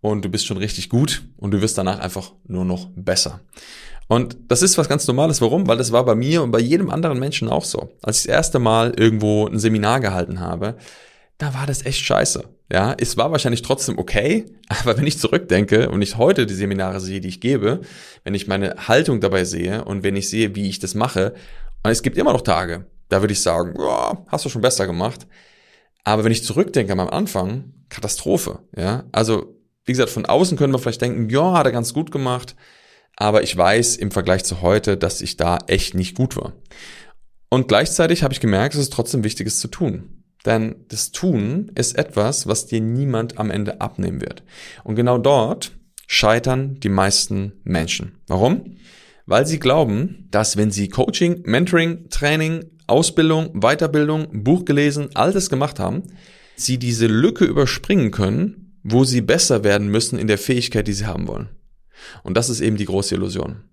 und 0.00 0.24
du 0.24 0.28
bist 0.28 0.46
schon 0.46 0.58
richtig 0.58 0.88
gut 0.88 1.24
und 1.36 1.50
du 1.50 1.60
wirst 1.60 1.78
danach 1.78 1.98
einfach 1.98 2.32
nur 2.46 2.64
noch 2.64 2.90
besser. 2.94 3.40
Und 4.08 4.36
das 4.48 4.62
ist 4.62 4.78
was 4.78 4.88
ganz 4.88 5.06
Normales. 5.06 5.40
Warum? 5.40 5.66
Weil 5.66 5.78
das 5.78 5.90
war 5.90 6.04
bei 6.04 6.14
mir 6.14 6.42
und 6.42 6.52
bei 6.52 6.60
jedem 6.60 6.90
anderen 6.90 7.18
Menschen 7.18 7.48
auch 7.48 7.64
so. 7.64 7.90
Als 8.02 8.18
ich 8.18 8.26
das 8.26 8.34
erste 8.34 8.58
Mal 8.58 8.92
irgendwo 8.96 9.46
ein 9.46 9.58
Seminar 9.58 10.00
gehalten 10.00 10.38
habe, 10.38 10.76
da 11.38 11.54
war 11.54 11.66
das 11.66 11.84
echt 11.84 12.04
scheiße. 12.04 12.44
Ja, 12.70 12.96
es 12.98 13.16
war 13.16 13.30
wahrscheinlich 13.30 13.62
trotzdem 13.62 13.98
okay, 13.98 14.46
aber 14.68 14.96
wenn 14.96 15.06
ich 15.06 15.18
zurückdenke 15.18 15.88
und 15.90 16.02
ich 16.02 16.16
heute 16.16 16.46
die 16.46 16.54
Seminare 16.54 17.00
sehe, 17.00 17.20
die 17.20 17.28
ich 17.28 17.40
gebe, 17.40 17.80
wenn 18.24 18.34
ich 18.34 18.48
meine 18.48 18.88
Haltung 18.88 19.20
dabei 19.20 19.44
sehe 19.44 19.84
und 19.84 20.02
wenn 20.02 20.16
ich 20.16 20.28
sehe, 20.28 20.54
wie 20.54 20.68
ich 20.68 20.78
das 20.78 20.94
mache, 20.94 21.34
und 21.82 21.90
es 21.90 22.02
gibt 22.02 22.18
immer 22.18 22.32
noch 22.32 22.40
Tage, 22.40 22.86
da 23.08 23.22
würde 23.22 23.32
ich 23.32 23.42
sagen, 23.42 23.74
ja, 23.78 24.24
hast 24.28 24.44
du 24.44 24.48
schon 24.48 24.62
besser 24.62 24.86
gemacht. 24.86 25.26
Aber 26.02 26.24
wenn 26.24 26.32
ich 26.32 26.44
zurückdenke 26.44 26.92
am 26.92 27.00
Anfang, 27.00 27.72
Katastrophe. 27.88 28.60
Ja, 28.76 29.04
also 29.12 29.56
wie 29.84 29.92
gesagt, 29.92 30.10
von 30.10 30.26
außen 30.26 30.58
können 30.58 30.72
wir 30.72 30.78
vielleicht 30.80 31.02
denken, 31.02 31.28
ja, 31.28 31.52
hat 31.52 31.66
er 31.66 31.72
ganz 31.72 31.94
gut 31.94 32.10
gemacht, 32.10 32.56
aber 33.14 33.42
ich 33.42 33.56
weiß 33.56 33.96
im 33.96 34.10
Vergleich 34.10 34.44
zu 34.44 34.62
heute, 34.62 34.96
dass 34.96 35.20
ich 35.20 35.36
da 35.36 35.58
echt 35.68 35.94
nicht 35.94 36.16
gut 36.16 36.36
war. 36.36 36.54
Und 37.48 37.68
gleichzeitig 37.68 38.24
habe 38.24 38.34
ich 38.34 38.40
gemerkt, 38.40 38.74
es 38.74 38.80
ist 38.80 38.92
trotzdem 38.92 39.22
Wichtiges 39.22 39.60
zu 39.60 39.68
tun. 39.68 40.15
Denn 40.46 40.76
das 40.88 41.10
Tun 41.10 41.72
ist 41.74 41.98
etwas, 41.98 42.46
was 42.46 42.66
dir 42.66 42.80
niemand 42.80 43.38
am 43.38 43.50
Ende 43.50 43.80
abnehmen 43.80 44.20
wird. 44.20 44.44
Und 44.84 44.94
genau 44.94 45.18
dort 45.18 45.72
scheitern 46.06 46.78
die 46.80 46.88
meisten 46.88 47.52
Menschen. 47.64 48.12
Warum? 48.28 48.76
Weil 49.26 49.46
sie 49.46 49.58
glauben, 49.58 50.28
dass 50.30 50.56
wenn 50.56 50.70
sie 50.70 50.88
Coaching, 50.88 51.42
Mentoring, 51.44 52.08
Training, 52.10 52.64
Ausbildung, 52.86 53.60
Weiterbildung, 53.60 54.44
Buch 54.44 54.64
gelesen, 54.64 55.08
all 55.14 55.32
das 55.32 55.50
gemacht 55.50 55.80
haben, 55.80 56.04
sie 56.54 56.78
diese 56.78 57.08
Lücke 57.08 57.44
überspringen 57.44 58.12
können, 58.12 58.78
wo 58.84 59.02
sie 59.02 59.20
besser 59.20 59.64
werden 59.64 59.88
müssen 59.88 60.16
in 60.16 60.28
der 60.28 60.38
Fähigkeit, 60.38 60.86
die 60.86 60.92
sie 60.92 61.06
haben 61.06 61.26
wollen. 61.26 61.48
Und 62.22 62.36
das 62.36 62.48
ist 62.48 62.60
eben 62.60 62.76
die 62.76 62.84
große 62.84 63.16
Illusion. 63.16 63.64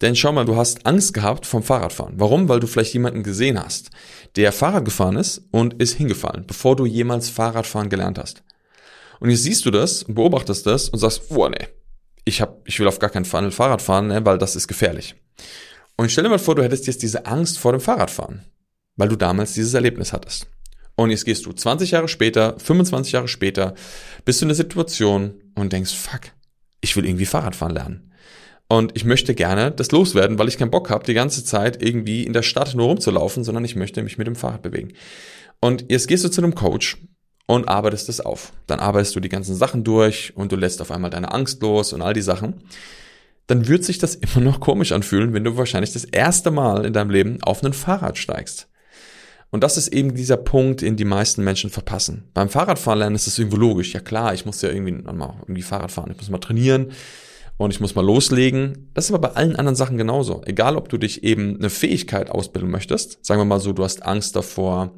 Denn 0.00 0.16
schau 0.16 0.32
mal, 0.32 0.44
du 0.44 0.56
hast 0.56 0.86
Angst 0.86 1.14
gehabt 1.14 1.46
vom 1.46 1.62
Fahrradfahren. 1.62 2.14
Warum? 2.16 2.48
Weil 2.48 2.60
du 2.60 2.66
vielleicht 2.66 2.94
jemanden 2.94 3.22
gesehen 3.22 3.62
hast, 3.62 3.90
der 4.36 4.52
Fahrrad 4.52 4.84
gefahren 4.84 5.16
ist 5.16 5.42
und 5.50 5.74
ist 5.74 5.94
hingefallen, 5.94 6.46
bevor 6.46 6.76
du 6.76 6.86
jemals 6.86 7.28
Fahrradfahren 7.28 7.90
gelernt 7.90 8.18
hast. 8.18 8.42
Und 9.20 9.30
jetzt 9.30 9.42
siehst 9.42 9.66
du 9.66 9.70
das 9.70 10.04
und 10.04 10.14
beobachtest 10.14 10.66
das 10.66 10.88
und 10.88 10.98
sagst, 10.98 11.28
boah, 11.28 11.50
nee, 11.50 11.68
ich, 12.24 12.40
hab, 12.40 12.66
ich 12.66 12.78
will 12.78 12.86
auf 12.86 12.98
gar 12.98 13.10
keinen 13.10 13.24
Fall 13.24 13.50
Fahrrad 13.50 13.82
fahren, 13.82 14.08
ne, 14.08 14.24
weil 14.24 14.38
das 14.38 14.56
ist 14.56 14.68
gefährlich. 14.68 15.14
Und 15.96 16.10
stell 16.10 16.24
dir 16.24 16.30
mal 16.30 16.38
vor, 16.38 16.54
du 16.54 16.62
hättest 16.62 16.86
jetzt 16.86 17.02
diese 17.02 17.26
Angst 17.26 17.58
vor 17.58 17.72
dem 17.72 17.80
Fahrradfahren, 17.80 18.44
weil 18.96 19.08
du 19.08 19.16
damals 19.16 19.54
dieses 19.54 19.74
Erlebnis 19.74 20.12
hattest. 20.12 20.46
Und 20.94 21.10
jetzt 21.10 21.24
gehst 21.24 21.46
du 21.46 21.52
20 21.52 21.92
Jahre 21.92 22.08
später, 22.08 22.58
25 22.58 23.12
Jahre 23.12 23.28
später, 23.28 23.74
bist 24.24 24.40
du 24.40 24.44
in 24.44 24.48
der 24.48 24.56
Situation 24.56 25.34
und 25.54 25.72
denkst, 25.72 25.94
fuck, 25.94 26.32
ich 26.80 26.96
will 26.96 27.04
irgendwie 27.04 27.26
Fahrradfahren 27.26 27.74
lernen. 27.74 28.07
Und 28.68 28.92
ich 28.94 29.04
möchte 29.06 29.34
gerne 29.34 29.70
das 29.70 29.90
loswerden, 29.92 30.38
weil 30.38 30.48
ich 30.48 30.58
keinen 30.58 30.70
Bock 30.70 30.90
habe, 30.90 31.04
die 31.04 31.14
ganze 31.14 31.42
Zeit 31.42 31.82
irgendwie 31.82 32.24
in 32.24 32.34
der 32.34 32.42
Stadt 32.42 32.74
nur 32.74 32.86
rumzulaufen, 32.86 33.42
sondern 33.42 33.64
ich 33.64 33.76
möchte 33.76 34.02
mich 34.02 34.18
mit 34.18 34.26
dem 34.26 34.36
Fahrrad 34.36 34.62
bewegen. 34.62 34.92
Und 35.60 35.86
jetzt 35.88 36.06
gehst 36.06 36.24
du 36.24 36.28
zu 36.28 36.42
einem 36.42 36.54
Coach 36.54 36.98
und 37.46 37.66
arbeitest 37.66 38.10
das 38.10 38.20
auf. 38.20 38.52
Dann 38.66 38.78
arbeitest 38.78 39.16
du 39.16 39.20
die 39.20 39.30
ganzen 39.30 39.56
Sachen 39.56 39.84
durch 39.84 40.34
und 40.36 40.52
du 40.52 40.56
lässt 40.56 40.82
auf 40.82 40.90
einmal 40.90 41.10
deine 41.10 41.32
Angst 41.32 41.62
los 41.62 41.94
und 41.94 42.02
all 42.02 42.12
die 42.12 42.20
Sachen. 42.20 42.62
Dann 43.46 43.68
wird 43.68 43.84
sich 43.84 43.96
das 43.96 44.14
immer 44.16 44.44
noch 44.44 44.60
komisch 44.60 44.92
anfühlen, 44.92 45.32
wenn 45.32 45.44
du 45.44 45.56
wahrscheinlich 45.56 45.94
das 45.94 46.04
erste 46.04 46.50
Mal 46.50 46.84
in 46.84 46.92
deinem 46.92 47.10
Leben 47.10 47.38
auf 47.42 47.64
ein 47.64 47.72
Fahrrad 47.72 48.18
steigst. 48.18 48.68
Und 49.50 49.64
das 49.64 49.78
ist 49.78 49.88
eben 49.88 50.14
dieser 50.14 50.36
Punkt, 50.36 50.82
den 50.82 50.96
die 50.96 51.06
meisten 51.06 51.42
Menschen 51.42 51.70
verpassen. 51.70 52.28
Beim 52.34 52.50
Fahrradfahren 52.50 52.98
lernen 52.98 53.16
ist 53.16 53.26
es 53.26 53.38
irgendwo 53.38 53.56
logisch. 53.56 53.94
Ja 53.94 54.00
klar, 54.00 54.34
ich 54.34 54.44
muss 54.44 54.60
ja 54.60 54.68
irgendwie 54.68 54.92
irgendwie 54.92 55.62
Fahrrad 55.62 55.90
fahren, 55.90 56.10
ich 56.10 56.18
muss 56.18 56.28
mal 56.28 56.36
trainieren 56.36 56.92
und 57.58 57.72
ich 57.72 57.80
muss 57.80 57.94
mal 57.94 58.04
loslegen. 58.04 58.90
Das 58.94 59.06
ist 59.06 59.12
aber 59.12 59.28
bei 59.28 59.34
allen 59.34 59.56
anderen 59.56 59.76
Sachen 59.76 59.98
genauso. 59.98 60.42
Egal, 60.46 60.76
ob 60.76 60.88
du 60.88 60.96
dich 60.96 61.24
eben 61.24 61.56
eine 61.56 61.70
Fähigkeit 61.70 62.30
ausbilden 62.30 62.70
möchtest. 62.70 63.24
Sagen 63.24 63.40
wir 63.40 63.44
mal 63.44 63.60
so, 63.60 63.72
du 63.72 63.84
hast 63.84 64.04
Angst 64.04 64.34
davor, 64.36 64.94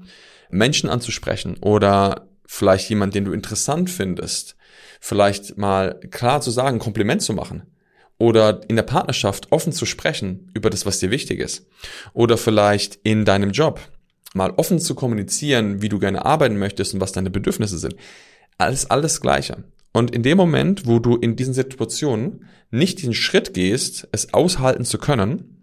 Menschen 0.50 0.88
anzusprechen 0.88 1.56
oder 1.60 2.28
vielleicht 2.46 2.88
jemand, 2.90 3.14
den 3.14 3.24
du 3.24 3.32
interessant 3.32 3.90
findest. 3.90 4.56
Vielleicht 5.00 5.56
mal 5.56 5.98
klar 6.10 6.42
zu 6.42 6.50
sagen, 6.50 6.78
Kompliment 6.78 7.22
zu 7.22 7.32
machen 7.32 7.62
oder 8.18 8.60
in 8.68 8.76
der 8.76 8.82
Partnerschaft 8.82 9.50
offen 9.50 9.72
zu 9.72 9.86
sprechen 9.86 10.50
über 10.52 10.68
das, 10.68 10.84
was 10.84 10.98
dir 10.98 11.10
wichtig 11.10 11.40
ist. 11.40 11.66
Oder 12.12 12.36
vielleicht 12.36 12.98
in 13.02 13.24
deinem 13.24 13.50
Job 13.52 13.80
mal 14.34 14.50
offen 14.50 14.78
zu 14.78 14.94
kommunizieren, 14.94 15.80
wie 15.80 15.88
du 15.88 15.98
gerne 15.98 16.26
arbeiten 16.26 16.58
möchtest 16.58 16.92
und 16.92 17.00
was 17.00 17.12
deine 17.12 17.30
Bedürfnisse 17.30 17.78
sind. 17.78 17.96
Alles, 18.58 18.90
alles 18.90 19.22
Gleiche. 19.22 19.64
Und 19.92 20.12
in 20.12 20.22
dem 20.22 20.36
Moment, 20.36 20.86
wo 20.86 20.98
du 20.98 21.16
in 21.16 21.36
diesen 21.36 21.54
Situationen 21.54 22.44
nicht 22.70 23.02
den 23.02 23.14
Schritt 23.14 23.54
gehst, 23.54 24.08
es 24.12 24.32
aushalten 24.32 24.84
zu 24.84 24.98
können, 24.98 25.60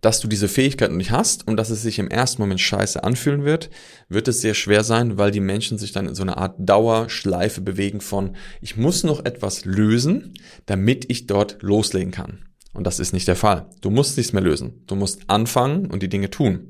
dass 0.00 0.20
du 0.20 0.28
diese 0.28 0.48
Fähigkeit 0.48 0.92
nicht 0.92 1.10
hast 1.10 1.46
und 1.46 1.56
dass 1.56 1.70
es 1.70 1.82
sich 1.82 1.98
im 1.98 2.08
ersten 2.08 2.40
Moment 2.40 2.60
scheiße 2.60 3.02
anfühlen 3.02 3.44
wird, 3.44 3.70
wird 4.08 4.28
es 4.28 4.40
sehr 4.40 4.54
schwer 4.54 4.84
sein, 4.84 5.18
weil 5.18 5.32
die 5.32 5.40
Menschen 5.40 5.78
sich 5.78 5.92
dann 5.92 6.06
in 6.06 6.14
so 6.14 6.22
einer 6.22 6.38
Art 6.38 6.56
Dauerschleife 6.58 7.60
bewegen 7.60 8.00
von, 8.00 8.36
ich 8.60 8.76
muss 8.76 9.02
noch 9.02 9.24
etwas 9.24 9.64
lösen, 9.64 10.34
damit 10.66 11.10
ich 11.10 11.26
dort 11.26 11.60
loslegen 11.60 12.12
kann. 12.12 12.44
Und 12.72 12.86
das 12.86 13.00
ist 13.00 13.12
nicht 13.12 13.26
der 13.26 13.36
Fall. 13.36 13.66
Du 13.80 13.90
musst 13.90 14.16
nichts 14.16 14.32
mehr 14.32 14.42
lösen. 14.42 14.84
Du 14.86 14.94
musst 14.94 15.28
anfangen 15.28 15.86
und 15.86 16.02
die 16.02 16.08
Dinge 16.08 16.30
tun. 16.30 16.68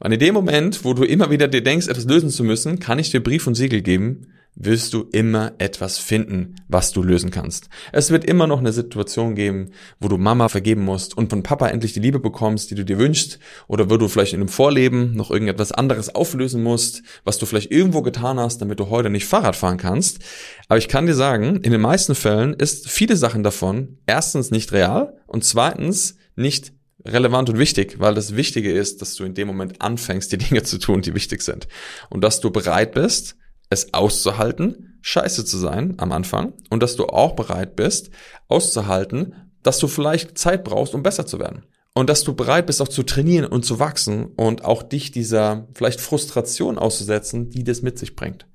Und 0.00 0.12
in 0.12 0.18
dem 0.18 0.34
Moment, 0.34 0.84
wo 0.84 0.94
du 0.94 1.04
immer 1.04 1.30
wieder 1.30 1.48
dir 1.48 1.62
denkst, 1.62 1.86
etwas 1.86 2.04
lösen 2.04 2.30
zu 2.30 2.42
müssen, 2.42 2.80
kann 2.80 2.98
ich 2.98 3.10
dir 3.10 3.22
Brief 3.22 3.46
und 3.46 3.54
Siegel 3.54 3.82
geben, 3.82 4.32
wirst 4.60 4.92
du 4.92 5.08
immer 5.12 5.52
etwas 5.58 5.98
finden, 5.98 6.56
was 6.66 6.90
du 6.90 7.02
lösen 7.02 7.30
kannst. 7.30 7.68
Es 7.92 8.10
wird 8.10 8.24
immer 8.24 8.48
noch 8.48 8.58
eine 8.58 8.72
Situation 8.72 9.36
geben, 9.36 9.70
wo 10.00 10.08
du 10.08 10.18
Mama 10.18 10.48
vergeben 10.48 10.84
musst 10.84 11.16
und 11.16 11.30
von 11.30 11.44
Papa 11.44 11.68
endlich 11.68 11.92
die 11.92 12.00
Liebe 12.00 12.18
bekommst, 12.18 12.70
die 12.70 12.74
du 12.74 12.84
dir 12.84 12.98
wünschst, 12.98 13.38
oder 13.68 13.88
wo 13.88 13.96
du 13.96 14.08
vielleicht 14.08 14.32
in 14.32 14.40
einem 14.40 14.48
Vorleben 14.48 15.14
noch 15.14 15.30
irgendetwas 15.30 15.70
anderes 15.70 16.12
auflösen 16.12 16.62
musst, 16.62 17.02
was 17.24 17.38
du 17.38 17.46
vielleicht 17.46 17.70
irgendwo 17.70 18.02
getan 18.02 18.40
hast, 18.40 18.60
damit 18.60 18.80
du 18.80 18.90
heute 18.90 19.10
nicht 19.10 19.26
Fahrrad 19.26 19.54
fahren 19.54 19.76
kannst. 19.76 20.18
Aber 20.66 20.78
ich 20.78 20.88
kann 20.88 21.06
dir 21.06 21.14
sagen, 21.14 21.60
in 21.62 21.70
den 21.70 21.80
meisten 21.80 22.16
Fällen 22.16 22.52
ist 22.52 22.90
viele 22.90 23.16
Sachen 23.16 23.44
davon 23.44 23.98
erstens 24.06 24.50
nicht 24.50 24.72
real 24.72 25.16
und 25.28 25.44
zweitens 25.44 26.16
nicht 26.34 26.72
relevant 27.04 27.48
und 27.48 27.58
wichtig, 27.58 28.00
weil 28.00 28.14
das 28.14 28.34
Wichtige 28.34 28.72
ist, 28.72 29.02
dass 29.02 29.14
du 29.14 29.22
in 29.22 29.34
dem 29.34 29.46
Moment 29.46 29.80
anfängst, 29.80 30.32
die 30.32 30.38
Dinge 30.38 30.64
zu 30.64 30.78
tun, 30.78 31.00
die 31.00 31.14
wichtig 31.14 31.42
sind. 31.42 31.68
Und 32.10 32.22
dass 32.22 32.40
du 32.40 32.50
bereit 32.50 32.92
bist, 32.92 33.36
es 33.70 33.94
auszuhalten, 33.94 34.98
scheiße 35.02 35.44
zu 35.44 35.58
sein 35.58 35.94
am 35.98 36.12
Anfang. 36.12 36.54
Und 36.70 36.82
dass 36.82 36.96
du 36.96 37.06
auch 37.06 37.32
bereit 37.32 37.76
bist, 37.76 38.10
auszuhalten, 38.48 39.34
dass 39.62 39.78
du 39.78 39.88
vielleicht 39.88 40.38
Zeit 40.38 40.64
brauchst, 40.64 40.94
um 40.94 41.02
besser 41.02 41.26
zu 41.26 41.38
werden. 41.38 41.64
Und 41.94 42.08
dass 42.08 42.22
du 42.22 42.34
bereit 42.34 42.66
bist, 42.66 42.80
auch 42.80 42.88
zu 42.88 43.02
trainieren 43.02 43.46
und 43.46 43.64
zu 43.64 43.80
wachsen 43.80 44.26
und 44.36 44.64
auch 44.64 44.82
dich 44.82 45.10
dieser 45.10 45.66
vielleicht 45.74 46.00
Frustration 46.00 46.78
auszusetzen, 46.78 47.50
die 47.50 47.64
das 47.64 47.82
mit 47.82 47.98
sich 47.98 48.14
bringt. 48.14 48.46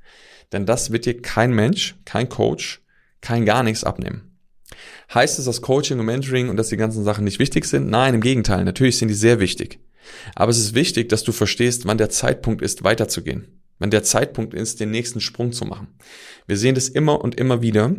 Denn 0.53 0.65
das 0.65 0.91
wird 0.91 1.05
dir 1.05 1.22
kein 1.22 1.51
Mensch, 1.51 1.96
kein 2.05 2.29
Coach, 2.29 2.82
kein 3.22 3.46
gar 3.46 3.63
nichts 3.63 3.84
abnehmen. 3.84 4.38
Heißt 5.13 5.39
es, 5.39 5.46
dass 5.46 5.62
Coaching 5.62 6.00
und 6.00 6.05
Mentoring 6.05 6.50
und 6.50 6.58
dass 6.58 6.70
die 6.70 6.77
ganzen 6.77 7.03
Sachen 7.03 7.25
nicht 7.25 7.39
wichtig 7.39 7.65
sind? 7.65 7.89
Nein, 7.89 8.13
im 8.13 8.22
Gegenteil. 8.22 8.63
Natürlich 8.63 8.98
sind 8.98 9.10
die 9.10 9.13
sehr 9.13 9.39
wichtig. 9.39 9.79
Aber 10.36 10.51
es 10.51 10.58
ist 10.58 10.74
wichtig, 10.74 11.10
dass 11.10 11.24
du 11.24 11.32
verstehst, 11.32 11.86
wann 11.86 11.98
der 11.98 12.10
Zeitpunkt 12.10 12.62
ist, 12.62 12.84
weiterzugehen. 12.84 13.62
Wann 13.80 13.92
der 13.92 14.03
Zeitpunkt 14.03 14.53
ist, 14.53 14.80
den 14.80 14.92
nächsten 14.92 15.20
Sprung 15.20 15.51
zu 15.51 15.65
machen. 15.65 15.88
Wir 16.48 16.58
sehen 16.58 16.75
das 16.75 16.89
immer 16.89 17.22
und 17.22 17.36
immer 17.36 17.62
wieder 17.62 17.96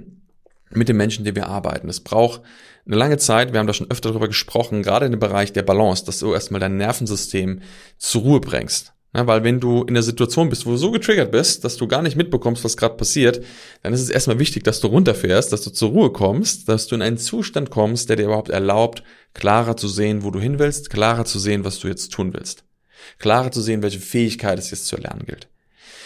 mit 0.71 0.89
den 0.89 0.97
Menschen, 0.97 1.25
die 1.25 1.35
wir 1.35 1.49
arbeiten. 1.49 1.89
Es 1.89 2.01
braucht 2.01 2.43
eine 2.87 2.97
lange 2.97 3.19
Zeit, 3.19 3.53
wir 3.53 3.61
haben 3.61 3.67
da 3.67 3.73
schon 3.73 3.91
öfter 3.91 4.11
darüber 4.11 4.29
gesprochen, 4.29 4.83
gerade 4.83 5.07
in 5.07 5.13
dem 5.13 5.21
Bereich 5.21 5.53
der 5.53 5.63
Balance, 5.63 6.05
dass 6.05 6.19
du 6.19 6.33
erstmal 6.33 6.61
dein 6.61 6.77
Nervensystem 6.77 7.61
zur 7.99 8.23
Ruhe 8.23 8.41
bringst. 8.41 8.93
Ja, 9.17 9.29
weil 9.29 9.45
wenn 9.45 9.61
du 9.61 9.85
in 9.85 9.95
der 9.95 10.03
Situation 10.03 10.49
bist, 10.49 10.67
wo 10.67 10.73
du 10.73 10.77
so 10.77 10.91
getriggert 10.91 11.31
bist, 11.31 11.65
dass 11.65 11.77
du 11.77 11.87
gar 11.87 12.03
nicht 12.03 12.17
mitbekommst, 12.17 12.65
was 12.65 12.77
gerade 12.77 12.97
passiert, 12.97 13.45
dann 13.83 13.93
ist 13.93 14.01
es 14.01 14.11
erstmal 14.11 14.41
wichtig, 14.41 14.65
dass 14.65 14.81
du 14.81 14.89
runterfährst, 14.89 15.53
dass 15.53 15.63
du 15.63 15.71
zur 15.71 15.91
Ruhe 15.91 16.11
kommst, 16.11 16.69
dass 16.69 16.89
du 16.89 16.97
in 16.97 17.03
einen 17.03 17.17
Zustand 17.17 17.71
kommst, 17.71 18.09
der 18.09 18.17
dir 18.17 18.25
überhaupt 18.25 18.49
erlaubt, 18.49 19.05
klarer 19.33 19.77
zu 19.77 19.87
sehen, 19.87 20.25
wo 20.25 20.33
du 20.33 20.41
hin 20.41 20.59
willst, 20.59 20.91
klarer 20.91 21.25
zu 21.25 21.39
sehen, 21.39 21.65
was 21.65 21.79
du 21.79 21.87
jetzt 21.87 22.13
tun 22.13 22.35
willst. 22.35 22.65
Klarer 23.19 23.53
zu 23.53 23.61
sehen, 23.61 23.83
welche 23.83 24.01
Fähigkeit 24.01 24.59
es 24.59 24.73
jetzt 24.73 24.87
zu 24.87 24.97
erlernen 24.97 25.27
gilt. 25.27 25.49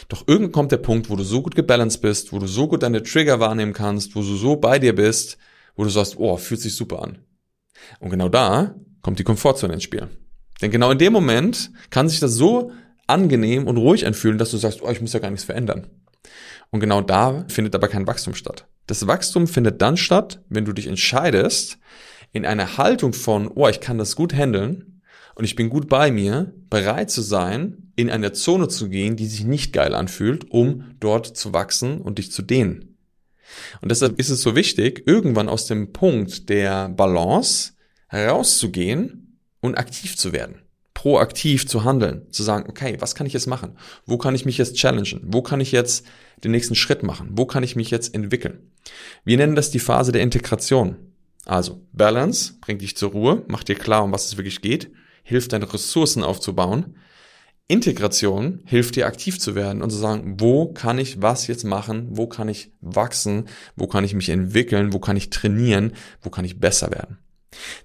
Doch 0.09 0.27
irgendwann 0.27 0.53
kommt 0.53 0.73
der 0.73 0.79
Punkt, 0.79 1.11
wo 1.11 1.17
du 1.17 1.23
so 1.23 1.43
gut 1.43 1.55
gebalanced 1.55 2.01
bist, 2.01 2.33
wo 2.33 2.39
du 2.39 2.47
so 2.47 2.67
gut 2.67 2.83
deine 2.83 3.03
Trigger 3.03 3.41
wahrnehmen 3.41 3.75
kannst, 3.75 4.17
wo 4.17 4.21
du 4.21 4.37
so 4.37 4.57
bei 4.57 4.79
dir 4.79 4.95
bist, 4.95 5.37
wo 5.77 5.85
du 5.85 5.91
sagst, 5.91 6.17
oh, 6.19 6.37
fühlt 6.39 6.61
sich 6.61 6.75
super 6.75 7.03
an. 7.03 7.19
Und 8.01 8.11
genau 8.11 8.29
da 8.29 8.75
kommt 9.03 9.19
die 9.19 9.25
Komfortzone 9.25 9.75
ins 9.75 9.83
Spiel. 9.83 10.09
Denn 10.61 10.71
genau 10.71 10.91
in 10.91 10.99
dem 10.99 11.13
Moment 11.13 11.71
kann 11.91 12.09
sich 12.09 12.21
das 12.21 12.33
so 12.33 12.73
angenehm 13.07 13.67
und 13.67 13.77
ruhig 13.77 14.07
anfühlen, 14.07 14.39
dass 14.39 14.51
du 14.51 14.57
sagst, 14.57 14.83
oh, 14.83 14.91
ich 14.91 15.01
muss 15.01 15.13
ja 15.13 15.21
gar 15.21 15.31
nichts 15.31 15.45
verändern. 15.45 15.87
Und 16.71 16.81
genau 16.81 17.01
da 17.01 17.45
findet 17.49 17.75
aber 17.75 17.89
kein 17.89 18.07
Wachstum 18.07 18.35
statt. 18.35 18.67
Das 18.87 19.07
Wachstum 19.07 19.47
findet 19.47 19.81
dann 19.83 19.97
statt, 19.97 20.43
wenn 20.49 20.65
du 20.65 20.73
dich 20.73 20.87
entscheidest, 20.87 21.79
in 22.33 22.45
einer 22.45 22.77
Haltung 22.77 23.13
von, 23.13 23.49
oh, 23.55 23.69
ich 23.69 23.81
kann 23.81 23.99
das 23.99 24.17
gut 24.17 24.35
handeln 24.35 24.98
und 25.39 25.45
ich 25.45 25.55
bin 25.55 25.71
gut 25.71 25.89
bei 25.89 26.11
mir, 26.11 26.53
bereit 26.69 27.11
zu 27.11 27.23
sein, 27.23 27.93
in 27.95 28.11
eine 28.11 28.33
Zone 28.33 28.69
zu 28.69 28.89
gehen, 28.89 29.17
die 29.17 29.27
sich 29.27 29.45
nicht 29.45 29.73
geil 29.73 29.95
anfühlt, 29.95 30.51
um 30.51 30.85
dort 31.01 31.37
zu 31.37 31.53
wachsen 31.53 32.01
und 32.01 32.19
dich 32.19 32.33
zu 32.33 32.43
dehnen. 32.43 32.99
Und 33.81 33.91
deshalb 33.91 34.19
ist 34.19 34.31
es 34.31 34.43
so 34.43 34.57
wichtig, 34.57 35.05
irgendwann 35.07 35.49
aus 35.49 35.67
dem 35.67 35.93
Punkt 35.93 36.49
der 36.49 36.89
Balance 36.89 37.73
herauszugehen 38.09 39.39
und 39.61 39.79
aktiv 39.79 40.17
zu 40.17 40.33
werden 40.33 40.57
proaktiv 40.99 41.69
zu 41.69 41.85
handeln, 41.85 42.27
zu 42.33 42.43
sagen, 42.43 42.69
okay, 42.69 42.97
was 42.99 43.15
kann 43.15 43.29
ich 43.29 43.33
jetzt 43.33 43.47
machen? 43.47 43.77
Wo 44.05 44.19
kann 44.19 44.35
ich 44.35 44.45
mich 44.45 44.59
jetzt 44.59 44.75
challengen? 44.75 45.21
Wo 45.23 45.43
kann 45.43 45.61
ich 45.61 45.71
jetzt 45.71 46.05
den 46.43 46.51
nächsten 46.51 46.75
Schritt 46.75 47.05
machen? 47.05 47.29
Wo 47.35 47.47
kann 47.47 47.63
ich 47.63 47.77
mich 47.77 47.93
jetzt 47.93 48.17
entwickeln? 48.17 48.73
Wir 49.25 49.37
nennen 49.37 49.55
das 49.55 49.71
die 49.71 49.79
Phase 49.79 50.11
der 50.11 50.23
Integration. 50.23 50.97
Also 51.45 51.87
Balance 51.93 52.55
bringt 52.61 52.83
dich 52.83 52.97
zur 52.97 53.13
Ruhe, 53.13 53.45
macht 53.47 53.69
dir 53.69 53.77
klar, 53.77 54.03
um 54.03 54.11
was 54.11 54.27
es 54.27 54.39
wirklich 54.39 54.61
geht, 54.61 54.91
hilft 55.29 55.53
deine 55.53 55.71
Ressourcen 55.71 56.25
aufzubauen. 56.25 56.97
Integration 57.69 58.63
hilft 58.65 58.97
dir 58.97 59.07
aktiv 59.07 59.39
zu 59.39 59.55
werden 59.55 59.83
und 59.83 59.91
zu 59.91 59.99
sagen, 59.99 60.37
wo 60.39 60.73
kann 60.73 60.99
ich 60.99 61.21
was 61.21 61.49
jetzt 61.49 61.65
machen? 61.65 62.09
Wo 62.13 62.27
kann 62.27 62.49
ich 62.49 62.73
wachsen? 62.81 63.45
Wo 63.77 63.87
kann 63.87 64.05
ich 64.05 64.15
mich 64.15 64.31
entwickeln? 64.31 64.95
Wo 64.95 65.01
kann 65.01 65.19
ich 65.19 65.29
trainieren? 65.29 65.93
Wo 66.23 66.31
kann 66.31 66.47
ich 66.47 66.61
besser 66.61 66.91
werden? 66.91 67.19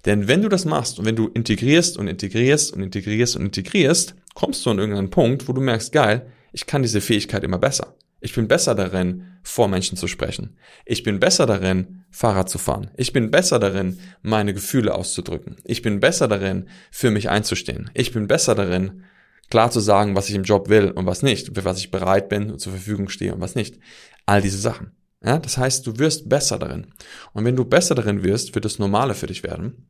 Denn 0.06 0.30
wenn 0.30 0.42
du 0.42 0.48
das 0.48 0.64
machst 0.64 1.00
und 1.00 1.06
wenn 1.06 1.18
du 1.18 1.28
integrierst 1.28 1.98
und 1.98 2.08
integrierst 2.08 2.72
und 2.72 2.82
integrierst 2.82 3.36
und 3.36 3.44
integrierst, 3.44 4.16
kommst 4.36 4.66
du 4.66 4.70
an 4.70 4.80
irgendeinen 4.80 5.10
Punkt, 5.10 5.50
wo 5.50 5.52
du 5.52 5.60
merkst, 5.60 5.92
geil, 5.92 6.32
ich 6.54 6.66
kann 6.66 6.82
diese 6.82 7.02
Fähigkeit 7.02 7.44
immer 7.44 7.60
besser. 7.60 7.94
Ich 8.24 8.34
bin 8.34 8.48
besser 8.48 8.74
darin, 8.74 9.26
vor 9.44 9.68
Menschen 9.68 9.98
zu 9.98 10.08
sprechen. 10.08 10.56
Ich 10.86 11.04
bin 11.04 11.20
besser 11.20 11.46
darin, 11.46 12.06
Fahrrad 12.10 12.50
zu 12.50 12.58
fahren. 12.58 12.90
Ich 12.96 13.12
bin 13.12 13.32
besser 13.32 13.60
darin, 13.60 14.00
meine 14.22 14.54
Gefühle 14.54 14.96
auszudrücken. 14.96 15.58
Ich 15.66 15.82
bin 15.82 16.00
besser 16.00 16.30
darin, 16.30 16.70
für 16.90 17.12
mich 17.12 17.30
einzustehen. 17.30 17.92
Ich 17.94 18.14
bin 18.14 18.28
besser 18.28 18.56
darin, 18.56 19.04
klar 19.50 19.72
zu 19.72 19.82
sagen, 19.82 20.16
was 20.16 20.30
ich 20.30 20.36
im 20.36 20.44
Job 20.44 20.70
will 20.70 20.92
und 20.92 21.06
was 21.06 21.22
nicht, 21.22 21.54
für 21.54 21.66
was 21.66 21.80
ich 21.80 21.92
bereit 21.92 22.30
bin 22.30 22.50
und 22.50 22.60
zur 22.60 22.72
Verfügung 22.72 23.10
stehe 23.10 23.36
und 23.36 23.42
was 23.42 23.56
nicht. 23.56 23.78
All 24.26 24.42
diese 24.42 24.58
Sachen. 24.58 24.94
Ja, 25.22 25.38
das 25.38 25.58
heißt, 25.58 25.86
du 25.86 26.00
wirst 26.00 26.30
besser 26.30 26.58
darin. 26.58 26.88
Und 27.34 27.44
wenn 27.44 27.58
du 27.58 27.66
besser 27.66 27.94
darin 27.94 28.24
wirst, 28.24 28.56
wird 28.56 28.64
es 28.64 28.80
normaler 28.80 29.16
für 29.16 29.28
dich 29.28 29.44
werden. 29.44 29.88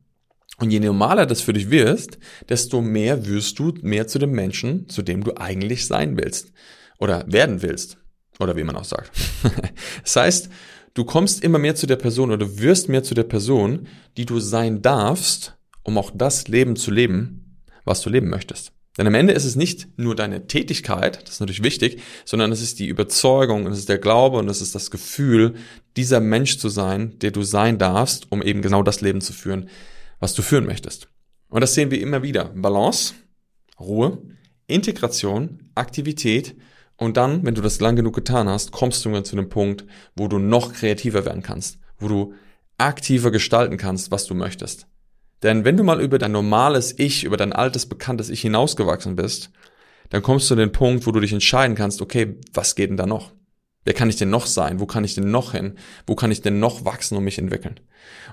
Und 0.58 0.72
je 0.72 0.80
normaler 0.80 1.26
das 1.26 1.40
für 1.40 1.52
dich 1.52 1.70
wirst, 1.70 2.18
desto 2.48 2.80
mehr 2.80 3.26
wirst 3.26 3.60
du 3.60 3.74
mehr 3.82 4.08
zu 4.08 4.18
dem 4.18 4.32
Menschen, 4.32 4.88
zu 4.88 5.02
dem 5.02 5.22
du 5.22 5.36
eigentlich 5.36 5.86
sein 5.86 6.16
willst. 6.16 6.52
Oder 6.98 7.24
werden 7.28 7.62
willst. 7.62 7.98
Oder 8.38 8.56
wie 8.56 8.64
man 8.64 8.76
auch 8.76 8.84
sagt. 8.84 9.10
das 10.02 10.16
heißt, 10.16 10.48
du 10.94 11.04
kommst 11.04 11.42
immer 11.42 11.58
mehr 11.58 11.74
zu 11.74 11.86
der 11.86 11.96
Person 11.96 12.30
oder 12.30 12.58
wirst 12.58 12.88
mehr 12.88 13.02
zu 13.02 13.14
der 13.14 13.24
Person, 13.24 13.86
die 14.16 14.26
du 14.26 14.40
sein 14.40 14.82
darfst, 14.82 15.56
um 15.82 15.98
auch 15.98 16.10
das 16.14 16.48
Leben 16.48 16.76
zu 16.76 16.90
leben, 16.90 17.60
was 17.84 18.00
du 18.00 18.10
leben 18.10 18.28
möchtest. 18.28 18.72
Denn 18.96 19.08
am 19.08 19.14
Ende 19.14 19.32
ist 19.32 19.44
es 19.44 19.56
nicht 19.56 19.88
nur 19.98 20.14
deine 20.14 20.46
Tätigkeit, 20.46 21.20
das 21.22 21.34
ist 21.34 21.40
natürlich 21.40 21.64
wichtig, 21.64 22.00
sondern 22.24 22.52
es 22.52 22.62
ist 22.62 22.78
die 22.78 22.86
Überzeugung 22.86 23.66
und 23.66 23.72
es 23.72 23.80
ist 23.80 23.88
der 23.88 23.98
Glaube 23.98 24.38
und 24.38 24.48
es 24.48 24.60
ist 24.60 24.74
das 24.74 24.90
Gefühl, 24.90 25.54
dieser 25.96 26.20
Mensch 26.20 26.58
zu 26.58 26.68
sein, 26.68 27.18
der 27.18 27.32
du 27.32 27.42
sein 27.42 27.78
darfst, 27.78 28.30
um 28.30 28.40
eben 28.40 28.62
genau 28.62 28.84
das 28.84 29.00
Leben 29.00 29.20
zu 29.20 29.32
führen, 29.32 29.68
was 30.20 30.34
du 30.34 30.42
führen 30.42 30.64
möchtest. 30.64 31.08
Und 31.48 31.60
das 31.60 31.74
sehen 31.74 31.90
wir 31.90 32.00
immer 32.00 32.22
wieder. 32.22 32.44
Balance, 32.54 33.14
Ruhe, 33.80 34.22
Integration, 34.68 35.70
Aktivität 35.74 36.54
und 36.96 37.16
dann, 37.16 37.44
wenn 37.44 37.54
du 37.54 37.62
das 37.62 37.80
lang 37.80 37.96
genug 37.96 38.14
getan 38.14 38.48
hast, 38.48 38.72
kommst 38.72 39.04
du 39.04 39.20
zu 39.22 39.36
einem 39.36 39.48
Punkt, 39.48 39.84
wo 40.14 40.28
du 40.28 40.38
noch 40.38 40.72
kreativer 40.72 41.24
werden 41.24 41.42
kannst, 41.42 41.78
wo 41.98 42.08
du 42.08 42.34
aktiver 42.78 43.30
gestalten 43.30 43.76
kannst, 43.76 44.10
was 44.10 44.26
du 44.26 44.34
möchtest. 44.34 44.86
Denn 45.42 45.64
wenn 45.64 45.76
du 45.76 45.84
mal 45.84 46.00
über 46.00 46.18
dein 46.18 46.32
normales 46.32 46.98
Ich, 46.98 47.24
über 47.24 47.36
dein 47.36 47.52
altes, 47.52 47.86
bekanntes 47.86 48.30
Ich 48.30 48.40
hinausgewachsen 48.40 49.16
bist, 49.16 49.50
dann 50.10 50.22
kommst 50.22 50.46
du 50.46 50.54
zu 50.54 50.56
dem 50.56 50.72
Punkt, 50.72 51.06
wo 51.06 51.12
du 51.12 51.20
dich 51.20 51.32
entscheiden 51.32 51.76
kannst, 51.76 52.00
okay, 52.00 52.36
was 52.52 52.74
geht 52.74 52.90
denn 52.90 52.96
da 52.96 53.06
noch? 53.06 53.32
Wer 53.84 53.94
kann 53.94 54.08
ich 54.08 54.16
denn 54.16 54.30
noch 54.30 54.46
sein? 54.46 54.80
Wo 54.80 54.86
kann 54.86 55.04
ich 55.04 55.14
denn 55.14 55.30
noch 55.30 55.52
hin? 55.52 55.74
Wo 56.06 56.14
kann 56.14 56.30
ich 56.30 56.40
denn 56.40 56.58
noch 56.58 56.84
wachsen 56.86 57.18
und 57.18 57.24
mich 57.24 57.38
entwickeln? 57.38 57.80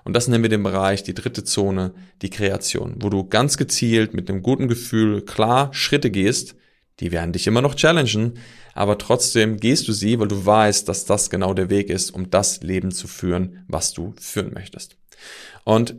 Und 0.06 0.15
das 0.15 0.27
nennen 0.27 0.44
wir 0.44 0.50
den 0.50 0.63
Bereich, 0.63 1.03
die 1.03 1.13
dritte 1.13 1.44
Zone, 1.44 1.94
die 2.22 2.30
Kreation, 2.30 2.96
wo 3.00 3.10
du 3.10 3.27
ganz 3.27 3.58
gezielt 3.58 4.13
mit 4.13 4.30
einem 4.30 4.41
guten 4.41 4.70
Gefühl 4.70 5.24
klar 5.24 5.74
Schritte 5.74 6.10
gehst, 6.10 6.56
die 7.01 7.12
werden 7.12 7.34
dich 7.34 7.48
immer 7.48 7.62
noch 7.62 7.75
challengen, 7.75 8.39
aber 8.74 8.98
trotzdem 8.98 9.58
gehst 9.58 9.88
du 9.88 9.91
sie, 9.91 10.20
weil 10.20 10.29
du 10.29 10.46
weißt, 10.46 10.88
dass 10.88 11.05
das 11.05 11.29
genau 11.29 11.53
der 11.53 11.70
Weg 11.70 11.89
ist, 11.89 12.12
um 12.12 12.29
das 12.29 12.62
Leben 12.62 12.91
zu 12.91 13.08
führen, 13.08 13.65
was 13.67 13.91
du 13.91 14.13
führen 14.20 14.53
möchtest. 14.53 14.96
Und 15.65 15.96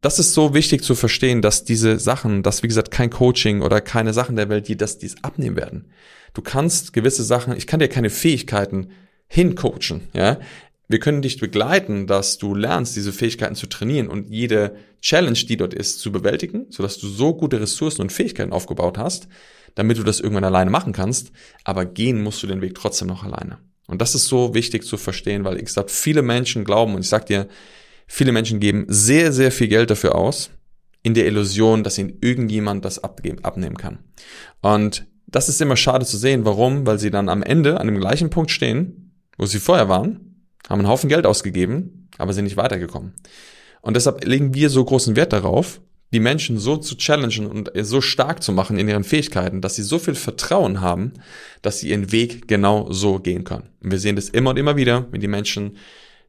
das 0.00 0.18
ist 0.18 0.34
so 0.34 0.54
wichtig 0.54 0.82
zu 0.82 0.94
verstehen, 0.94 1.42
dass 1.42 1.64
diese 1.64 1.98
Sachen, 1.98 2.42
dass 2.42 2.62
wie 2.62 2.68
gesagt 2.68 2.90
kein 2.90 3.10
Coaching 3.10 3.62
oder 3.62 3.80
keine 3.80 4.12
Sachen 4.12 4.36
der 4.36 4.48
Welt, 4.48 4.68
die 4.68 4.76
das 4.76 4.98
dies 4.98 5.16
abnehmen 5.22 5.56
werden. 5.56 5.90
Du 6.34 6.42
kannst 6.42 6.92
gewisse 6.92 7.24
Sachen, 7.24 7.56
ich 7.56 7.66
kann 7.66 7.80
dir 7.80 7.88
keine 7.88 8.10
Fähigkeiten 8.10 8.90
hincoachen, 9.28 10.08
ja. 10.12 10.38
Wir 10.88 10.98
können 10.98 11.22
dich 11.22 11.38
begleiten, 11.38 12.06
dass 12.06 12.36
du 12.36 12.54
lernst, 12.54 12.94
diese 12.94 13.12
Fähigkeiten 13.12 13.54
zu 13.54 13.66
trainieren 13.66 14.08
und 14.08 14.28
jede 14.28 14.76
Challenge, 15.00 15.38
die 15.38 15.56
dort 15.56 15.72
ist, 15.72 16.00
zu 16.00 16.12
bewältigen, 16.12 16.66
sodass 16.68 16.98
du 16.98 17.08
so 17.08 17.34
gute 17.34 17.60
Ressourcen 17.60 18.02
und 18.02 18.12
Fähigkeiten 18.12 18.52
aufgebaut 18.52 18.98
hast, 18.98 19.28
damit 19.74 19.98
du 19.98 20.02
das 20.02 20.20
irgendwann 20.20 20.44
alleine 20.44 20.70
machen 20.70 20.92
kannst. 20.92 21.32
Aber 21.64 21.86
gehen 21.86 22.22
musst 22.22 22.42
du 22.42 22.46
den 22.46 22.60
Weg 22.60 22.74
trotzdem 22.74 23.08
noch 23.08 23.24
alleine. 23.24 23.58
Und 23.86 24.00
das 24.00 24.14
ist 24.14 24.26
so 24.26 24.54
wichtig 24.54 24.84
zu 24.84 24.96
verstehen, 24.96 25.44
weil 25.44 25.60
ich 25.60 25.70
sag, 25.70 25.90
viele 25.90 26.22
Menschen 26.22 26.64
glauben, 26.64 26.94
und 26.94 27.00
ich 27.00 27.08
sag 27.08 27.26
dir, 27.26 27.48
viele 28.06 28.32
Menschen 28.32 28.60
geben 28.60 28.84
sehr, 28.88 29.32
sehr 29.32 29.52
viel 29.52 29.68
Geld 29.68 29.90
dafür 29.90 30.14
aus, 30.14 30.50
in 31.02 31.14
der 31.14 31.26
Illusion, 31.26 31.84
dass 31.84 31.98
ihnen 31.98 32.18
irgendjemand 32.20 32.84
das 32.84 33.02
abgeben, 33.02 33.44
abnehmen 33.44 33.76
kann. 33.76 33.98
Und 34.62 35.06
das 35.26 35.48
ist 35.48 35.60
immer 35.60 35.76
schade 35.76 36.06
zu 36.06 36.16
sehen. 36.16 36.44
Warum? 36.44 36.86
Weil 36.86 36.98
sie 36.98 37.10
dann 37.10 37.28
am 37.28 37.42
Ende 37.42 37.80
an 37.80 37.86
dem 37.86 37.98
gleichen 37.98 38.30
Punkt 38.30 38.50
stehen, 38.50 39.12
wo 39.36 39.44
sie 39.44 39.58
vorher 39.58 39.88
waren, 39.88 40.33
haben 40.68 40.80
einen 40.80 40.88
Haufen 40.88 41.08
Geld 41.08 41.26
ausgegeben, 41.26 42.08
aber 42.18 42.32
sind 42.32 42.44
nicht 42.44 42.56
weitergekommen. 42.56 43.12
Und 43.82 43.96
deshalb 43.96 44.24
legen 44.24 44.54
wir 44.54 44.70
so 44.70 44.84
großen 44.84 45.16
Wert 45.16 45.32
darauf, 45.32 45.80
die 46.12 46.20
Menschen 46.20 46.58
so 46.58 46.76
zu 46.76 46.96
challengen 46.96 47.46
und 47.46 47.70
so 47.82 48.00
stark 48.00 48.42
zu 48.42 48.52
machen 48.52 48.78
in 48.78 48.88
ihren 48.88 49.04
Fähigkeiten, 49.04 49.60
dass 49.60 49.74
sie 49.74 49.82
so 49.82 49.98
viel 49.98 50.14
Vertrauen 50.14 50.80
haben, 50.80 51.12
dass 51.60 51.80
sie 51.80 51.90
ihren 51.90 52.12
Weg 52.12 52.46
genau 52.46 52.90
so 52.90 53.18
gehen 53.18 53.44
können. 53.44 53.68
Und 53.82 53.90
wir 53.90 53.98
sehen 53.98 54.16
das 54.16 54.28
immer 54.28 54.50
und 54.50 54.56
immer 54.56 54.76
wieder, 54.76 55.06
wenn 55.10 55.20
die 55.20 55.28
Menschen 55.28 55.76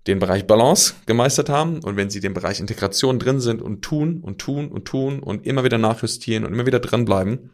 den 0.08 0.20
Bereich 0.20 0.46
Balance 0.48 0.96
gemeistert 1.06 1.50
haben 1.50 1.80
und 1.80 1.98
wenn 1.98 2.10
sie 2.10 2.20
den 2.20 2.34
Bereich 2.34 2.60
Integration 2.60 3.20
drin 3.20 3.39
sind 3.39 3.62
und 3.62 3.84
tun 3.84 4.22
und 4.22 4.39
tun 4.39 4.70
und 4.70 4.86
tun 4.86 5.20
und 5.20 5.46
immer 5.46 5.63
wieder 5.63 5.77
nachjustieren 5.77 6.46
und 6.46 6.54
immer 6.54 6.65
wieder 6.65 6.80
dranbleiben, 6.80 7.51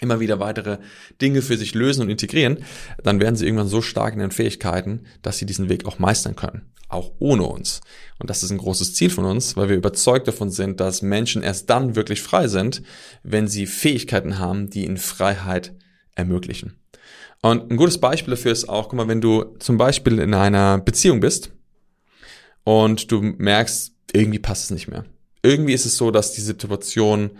immer 0.00 0.20
wieder 0.20 0.40
weitere 0.40 0.78
Dinge 1.20 1.42
für 1.42 1.56
sich 1.56 1.74
lösen 1.74 2.02
und 2.02 2.10
integrieren, 2.10 2.64
dann 3.02 3.20
werden 3.20 3.36
sie 3.36 3.44
irgendwann 3.44 3.68
so 3.68 3.82
stark 3.82 4.14
in 4.14 4.20
den 4.20 4.30
Fähigkeiten, 4.30 5.04
dass 5.22 5.38
sie 5.38 5.46
diesen 5.46 5.68
Weg 5.68 5.86
auch 5.86 5.98
meistern 5.98 6.36
können. 6.36 6.62
Auch 6.88 7.12
ohne 7.18 7.44
uns. 7.44 7.80
Und 8.18 8.30
das 8.30 8.42
ist 8.42 8.50
ein 8.50 8.58
großes 8.58 8.94
Ziel 8.94 9.10
von 9.10 9.26
uns, 9.26 9.56
weil 9.56 9.68
wir 9.68 9.76
überzeugt 9.76 10.26
davon 10.26 10.50
sind, 10.50 10.80
dass 10.80 11.02
Menschen 11.02 11.42
erst 11.42 11.68
dann 11.68 11.96
wirklich 11.96 12.22
frei 12.22 12.48
sind, 12.48 12.82
wenn 13.22 13.46
sie 13.46 13.66
Fähigkeiten 13.66 14.38
haben, 14.38 14.70
die 14.70 14.86
ihnen 14.86 14.96
Freiheit 14.96 15.74
ermöglichen. 16.14 16.78
Und 17.42 17.70
ein 17.70 17.76
gutes 17.76 17.98
Beispiel 17.98 18.32
dafür 18.32 18.52
ist 18.52 18.68
auch, 18.68 18.88
guck 18.88 18.94
mal, 18.94 19.08
wenn 19.08 19.20
du 19.20 19.56
zum 19.58 19.76
Beispiel 19.76 20.18
in 20.18 20.34
einer 20.34 20.78
Beziehung 20.78 21.20
bist 21.20 21.52
und 22.64 23.12
du 23.12 23.20
merkst, 23.20 23.92
irgendwie 24.12 24.38
passt 24.38 24.64
es 24.64 24.70
nicht 24.70 24.88
mehr. 24.88 25.04
Irgendwie 25.42 25.74
ist 25.74 25.86
es 25.86 25.96
so, 25.96 26.10
dass 26.10 26.32
die 26.32 26.40
Situation 26.40 27.30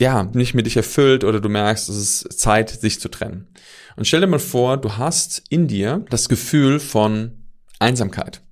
ja, 0.00 0.24
nicht 0.34 0.54
mit 0.54 0.66
dich 0.66 0.76
erfüllt 0.76 1.24
oder 1.24 1.40
du 1.40 1.48
merkst, 1.48 1.88
es 1.88 1.96
ist 1.96 2.38
Zeit, 2.40 2.70
sich 2.70 3.00
zu 3.00 3.08
trennen. 3.08 3.48
Und 3.96 4.06
stell 4.06 4.20
dir 4.20 4.26
mal 4.26 4.38
vor, 4.38 4.76
du 4.76 4.96
hast 4.96 5.42
in 5.48 5.68
dir 5.68 6.04
das 6.10 6.28
Gefühl 6.28 6.80
von 6.80 7.32
Einsamkeit. 7.78 8.42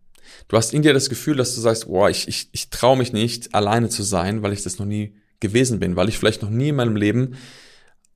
Du 0.48 0.56
hast 0.56 0.72
in 0.72 0.82
dir 0.82 0.94
das 0.94 1.08
Gefühl, 1.08 1.36
dass 1.36 1.54
du 1.54 1.60
sagst, 1.60 1.86
boah, 1.86 2.08
ich, 2.08 2.28
ich, 2.28 2.48
ich 2.52 2.70
traue 2.70 2.96
mich 2.96 3.12
nicht, 3.12 3.54
alleine 3.54 3.88
zu 3.88 4.02
sein, 4.02 4.42
weil 4.42 4.52
ich 4.52 4.62
das 4.62 4.78
noch 4.78 4.86
nie 4.86 5.14
gewesen 5.40 5.80
bin, 5.80 5.96
weil 5.96 6.08
ich 6.08 6.18
vielleicht 6.18 6.42
noch 6.42 6.50
nie 6.50 6.68
in 6.68 6.76
meinem 6.76 6.96
Leben 6.96 7.36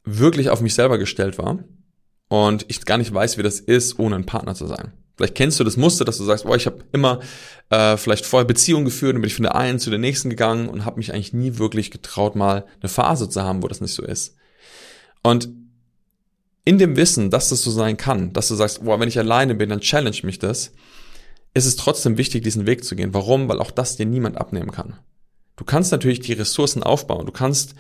wirklich 0.05 0.49
auf 0.49 0.61
mich 0.61 0.75
selber 0.75 0.99
gestellt 0.99 1.38
war 1.38 1.59
und 2.29 2.64
ich 2.69 2.85
gar 2.85 2.99
nicht 2.99 3.12
weiß, 3.12 3.38
wie 3.38 3.43
das 3.43 3.61
ist, 3.61 3.99
ohne 3.99 4.17
ein 4.17 4.27
Partner 4.27 4.55
zu 4.55 4.67
sein. 4.67 4.93
Vielleicht 5.19 5.35
kennst 5.35 5.59
du 5.59 5.65
das 5.65 5.77
Muster, 5.77 6.05
dass 6.05 6.17
du 6.17 6.25
sagst, 6.25 6.45
boah, 6.45 6.55
ich 6.55 6.67
habe 6.67 6.79
immer 6.93 7.19
äh, 7.71 7.97
vielleicht 7.97 8.25
vorher 8.25 8.47
Beziehungen 8.47 8.85
geführt 8.85 9.17
und 9.17 9.23
bin 9.23 9.27
ich 9.27 9.35
von 9.35 9.43
der 9.43 9.57
einen 9.57 9.81
zu 9.81 9.91
der 9.91 9.99
nächsten 9.99 10.31
gegangen 10.31 10.69
und 10.69 10.85
habe 10.85 10.99
mich 10.99 11.13
eigentlich 11.13 11.33
nie 11.33 11.59
wirklich 11.59 11.91
getraut, 11.91 12.37
mal 12.37 12.67
eine 12.81 12.89
Phase 12.89 13.29
zu 13.29 13.43
haben, 13.43 13.65
wo 13.65 13.67
das 13.67 13.81
nicht 13.81 13.95
so 13.95 14.05
ist. 14.05 14.37
Und 15.25 15.49
in 16.65 16.79
dem 16.79 16.97
Wissen, 16.97 17.31
dass 17.31 17.49
das 17.49 17.65
so 17.65 17.73
sein 17.73 17.97
kann, 17.97 18.33
dass 18.33 18.47
du 18.47 18.55
sagst, 18.55 18.85
boah, 18.85 19.01
wenn 19.01 19.09
ich 19.09 19.19
alleine 19.19 19.57
bin, 19.57 19.71
dann 19.71 19.81
challenge 19.81 20.21
mich 20.23 20.39
das, 20.39 20.73
ist 21.53 21.67
es 21.67 21.75
trotzdem 21.75 22.17
wichtig, 22.17 22.45
diesen 22.45 22.67
Weg 22.67 22.85
zu 22.85 22.95
gehen. 22.95 23.13
Warum? 23.13 23.49
Weil 23.49 23.59
auch 23.59 23.73
das 23.73 23.97
dir 23.97 24.07
niemand 24.07 24.39
abnehmen 24.39 24.71
kann. 24.71 25.01
Du 25.57 25.65
kannst 25.65 25.91
natürlich 25.91 26.21
die 26.21 26.33
Ressourcen 26.33 26.85
aufbauen, 26.85 27.27
du 27.27 27.33
kannst 27.33 27.75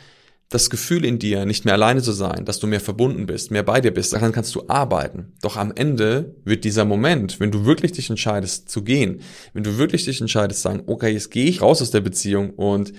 das 0.48 0.70
Gefühl 0.70 1.04
in 1.04 1.18
dir, 1.18 1.44
nicht 1.44 1.64
mehr 1.66 1.74
alleine 1.74 2.02
zu 2.02 2.12
sein, 2.12 2.44
dass 2.46 2.58
du 2.58 2.66
mehr 2.66 2.80
verbunden 2.80 3.26
bist, 3.26 3.50
mehr 3.50 3.62
bei 3.62 3.80
dir 3.80 3.92
bist, 3.92 4.14
daran 4.14 4.32
kannst 4.32 4.54
du 4.54 4.64
arbeiten. 4.68 5.34
Doch 5.42 5.56
am 5.56 5.72
Ende 5.74 6.36
wird 6.44 6.64
dieser 6.64 6.86
Moment, 6.86 7.38
wenn 7.38 7.50
du 7.50 7.66
wirklich 7.66 7.92
dich 7.92 8.08
entscheidest 8.08 8.70
zu 8.70 8.82
gehen, 8.82 9.20
wenn 9.52 9.62
du 9.62 9.76
wirklich 9.76 10.06
dich 10.06 10.20
entscheidest 10.20 10.62
sagen, 10.62 10.84
okay, 10.86 11.10
jetzt 11.10 11.30
gehe 11.30 11.46
ich 11.46 11.60
raus 11.60 11.82
aus 11.82 11.90
der 11.90 12.00
Beziehung 12.00 12.50
und 12.50 12.94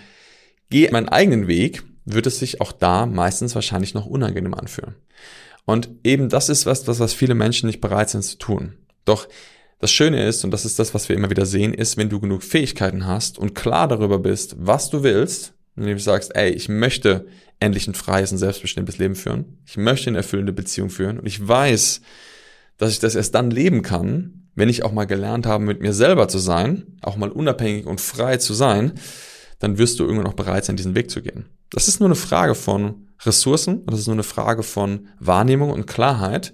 gehe 0.69 0.91
meinen 0.91 1.09
eigenen 1.09 1.47
Weg, 1.47 1.83
wird 2.05 2.27
es 2.27 2.39
sich 2.39 2.61
auch 2.61 2.71
da 2.71 3.07
meistens 3.07 3.55
wahrscheinlich 3.55 3.95
noch 3.95 4.05
unangenehm 4.05 4.53
anfühlen. 4.53 4.95
Und 5.65 5.89
eben 6.03 6.29
das 6.29 6.49
ist 6.49 6.65
was, 6.65 6.87
was 6.87 7.13
viele 7.13 7.35
Menschen 7.35 7.67
nicht 7.67 7.81
bereit 7.81 8.09
sind 8.09 8.23
zu 8.23 8.37
tun. 8.37 8.73
Doch 9.05 9.27
das 9.79 9.91
Schöne 9.91 10.25
ist, 10.25 10.43
und 10.43 10.51
das 10.51 10.65
ist 10.65 10.77
das, 10.77 10.93
was 10.93 11.09
wir 11.09 11.15
immer 11.15 11.29
wieder 11.29 11.45
sehen, 11.45 11.73
ist, 11.73 11.97
wenn 11.97 12.09
du 12.09 12.19
genug 12.19 12.43
Fähigkeiten 12.43 13.07
hast 13.07 13.39
und 13.39 13.55
klar 13.55 13.87
darüber 13.87 14.19
bist, 14.19 14.55
was 14.59 14.89
du 14.89 15.03
willst, 15.03 15.53
indem 15.83 15.97
du 15.97 16.03
sagst, 16.03 16.35
ey, 16.35 16.49
ich 16.49 16.69
möchte 16.69 17.27
endlich 17.59 17.87
ein 17.87 17.93
freies 17.93 18.31
und 18.31 18.37
selbstbestimmtes 18.37 18.97
Leben 18.97 19.15
führen. 19.15 19.57
Ich 19.65 19.77
möchte 19.77 20.09
eine 20.09 20.17
erfüllende 20.17 20.53
Beziehung 20.53 20.89
führen. 20.89 21.19
Und 21.19 21.25
ich 21.25 21.45
weiß, 21.45 22.01
dass 22.77 22.91
ich 22.91 22.99
das 22.99 23.15
erst 23.15 23.35
dann 23.35 23.51
leben 23.51 23.81
kann, 23.81 24.47
wenn 24.55 24.69
ich 24.69 24.83
auch 24.83 24.91
mal 24.91 25.05
gelernt 25.05 25.45
habe, 25.45 25.63
mit 25.63 25.81
mir 25.81 25.93
selber 25.93 26.27
zu 26.27 26.37
sein, 26.37 26.97
auch 27.01 27.17
mal 27.17 27.29
unabhängig 27.29 27.85
und 27.85 28.01
frei 28.01 28.37
zu 28.37 28.53
sein, 28.53 28.93
dann 29.59 29.77
wirst 29.77 29.99
du 29.99 30.03
irgendwann 30.03 30.27
auch 30.27 30.33
bereit 30.33 30.65
sein, 30.65 30.77
diesen 30.77 30.95
Weg 30.95 31.11
zu 31.11 31.21
gehen. 31.21 31.45
Das 31.69 31.87
ist 31.87 31.99
nur 31.99 32.07
eine 32.07 32.15
Frage 32.15 32.55
von 32.55 33.07
Ressourcen, 33.21 33.85
das 33.85 33.99
ist 33.99 34.07
nur 34.07 34.15
eine 34.15 34.23
Frage 34.23 34.63
von 34.63 35.07
Wahrnehmung 35.19 35.71
und 35.71 35.85
Klarheit 35.85 36.53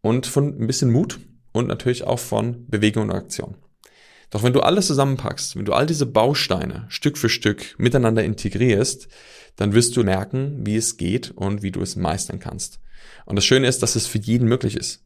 und 0.00 0.26
von 0.26 0.60
ein 0.60 0.66
bisschen 0.66 0.90
Mut 0.90 1.18
und 1.52 1.66
natürlich 1.66 2.04
auch 2.04 2.18
von 2.18 2.66
Bewegung 2.68 3.04
und 3.04 3.10
Aktion. 3.10 3.56
Doch 4.30 4.42
wenn 4.42 4.52
du 4.52 4.60
alles 4.60 4.86
zusammenpackst, 4.86 5.56
wenn 5.56 5.64
du 5.64 5.72
all 5.72 5.86
diese 5.86 6.06
Bausteine 6.06 6.84
Stück 6.88 7.16
für 7.16 7.28
Stück 7.28 7.74
miteinander 7.78 8.24
integrierst, 8.24 9.08
dann 9.56 9.72
wirst 9.72 9.96
du 9.96 10.04
merken, 10.04 10.66
wie 10.66 10.76
es 10.76 10.96
geht 10.96 11.30
und 11.30 11.62
wie 11.62 11.70
du 11.70 11.80
es 11.80 11.96
meistern 11.96 12.38
kannst. 12.38 12.80
Und 13.24 13.36
das 13.36 13.44
Schöne 13.44 13.66
ist, 13.66 13.82
dass 13.82 13.96
es 13.96 14.06
für 14.06 14.18
jeden 14.18 14.48
möglich 14.48 14.76
ist. 14.76 15.04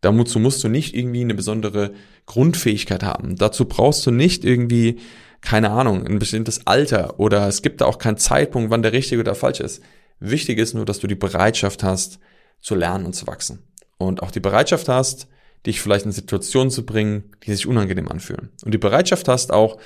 Dazu 0.00 0.38
musst 0.38 0.64
du 0.64 0.68
nicht 0.68 0.94
irgendwie 0.94 1.20
eine 1.20 1.34
besondere 1.34 1.92
Grundfähigkeit 2.26 3.02
haben. 3.02 3.36
Dazu 3.36 3.66
brauchst 3.66 4.06
du 4.06 4.10
nicht 4.10 4.44
irgendwie, 4.44 4.98
keine 5.42 5.70
Ahnung, 5.70 6.06
ein 6.06 6.18
bestimmtes 6.18 6.66
Alter 6.66 7.20
oder 7.20 7.46
es 7.48 7.60
gibt 7.60 7.80
da 7.80 7.86
auch 7.86 7.98
keinen 7.98 8.16
Zeitpunkt, 8.16 8.70
wann 8.70 8.82
der 8.82 8.92
richtige 8.92 9.20
oder 9.20 9.34
falsch 9.34 9.60
ist. 9.60 9.82
Wichtig 10.18 10.58
ist 10.58 10.74
nur, 10.74 10.84
dass 10.84 11.00
du 11.00 11.06
die 11.06 11.14
Bereitschaft 11.14 11.82
hast, 11.82 12.18
zu 12.60 12.74
lernen 12.74 13.06
und 13.06 13.14
zu 13.14 13.26
wachsen. 13.26 13.62
Und 13.98 14.22
auch 14.22 14.30
die 14.30 14.40
Bereitschaft 14.40 14.88
hast, 14.88 15.28
dich 15.66 15.80
vielleicht 15.80 16.06
in 16.06 16.12
Situationen 16.12 16.70
zu 16.70 16.84
bringen, 16.84 17.32
die 17.44 17.52
sich 17.52 17.66
unangenehm 17.66 18.08
anfühlen. 18.08 18.50
Und 18.64 18.72
die 18.72 18.78
Bereitschaft 18.78 19.28
hast 19.28 19.52
auch, 19.52 19.78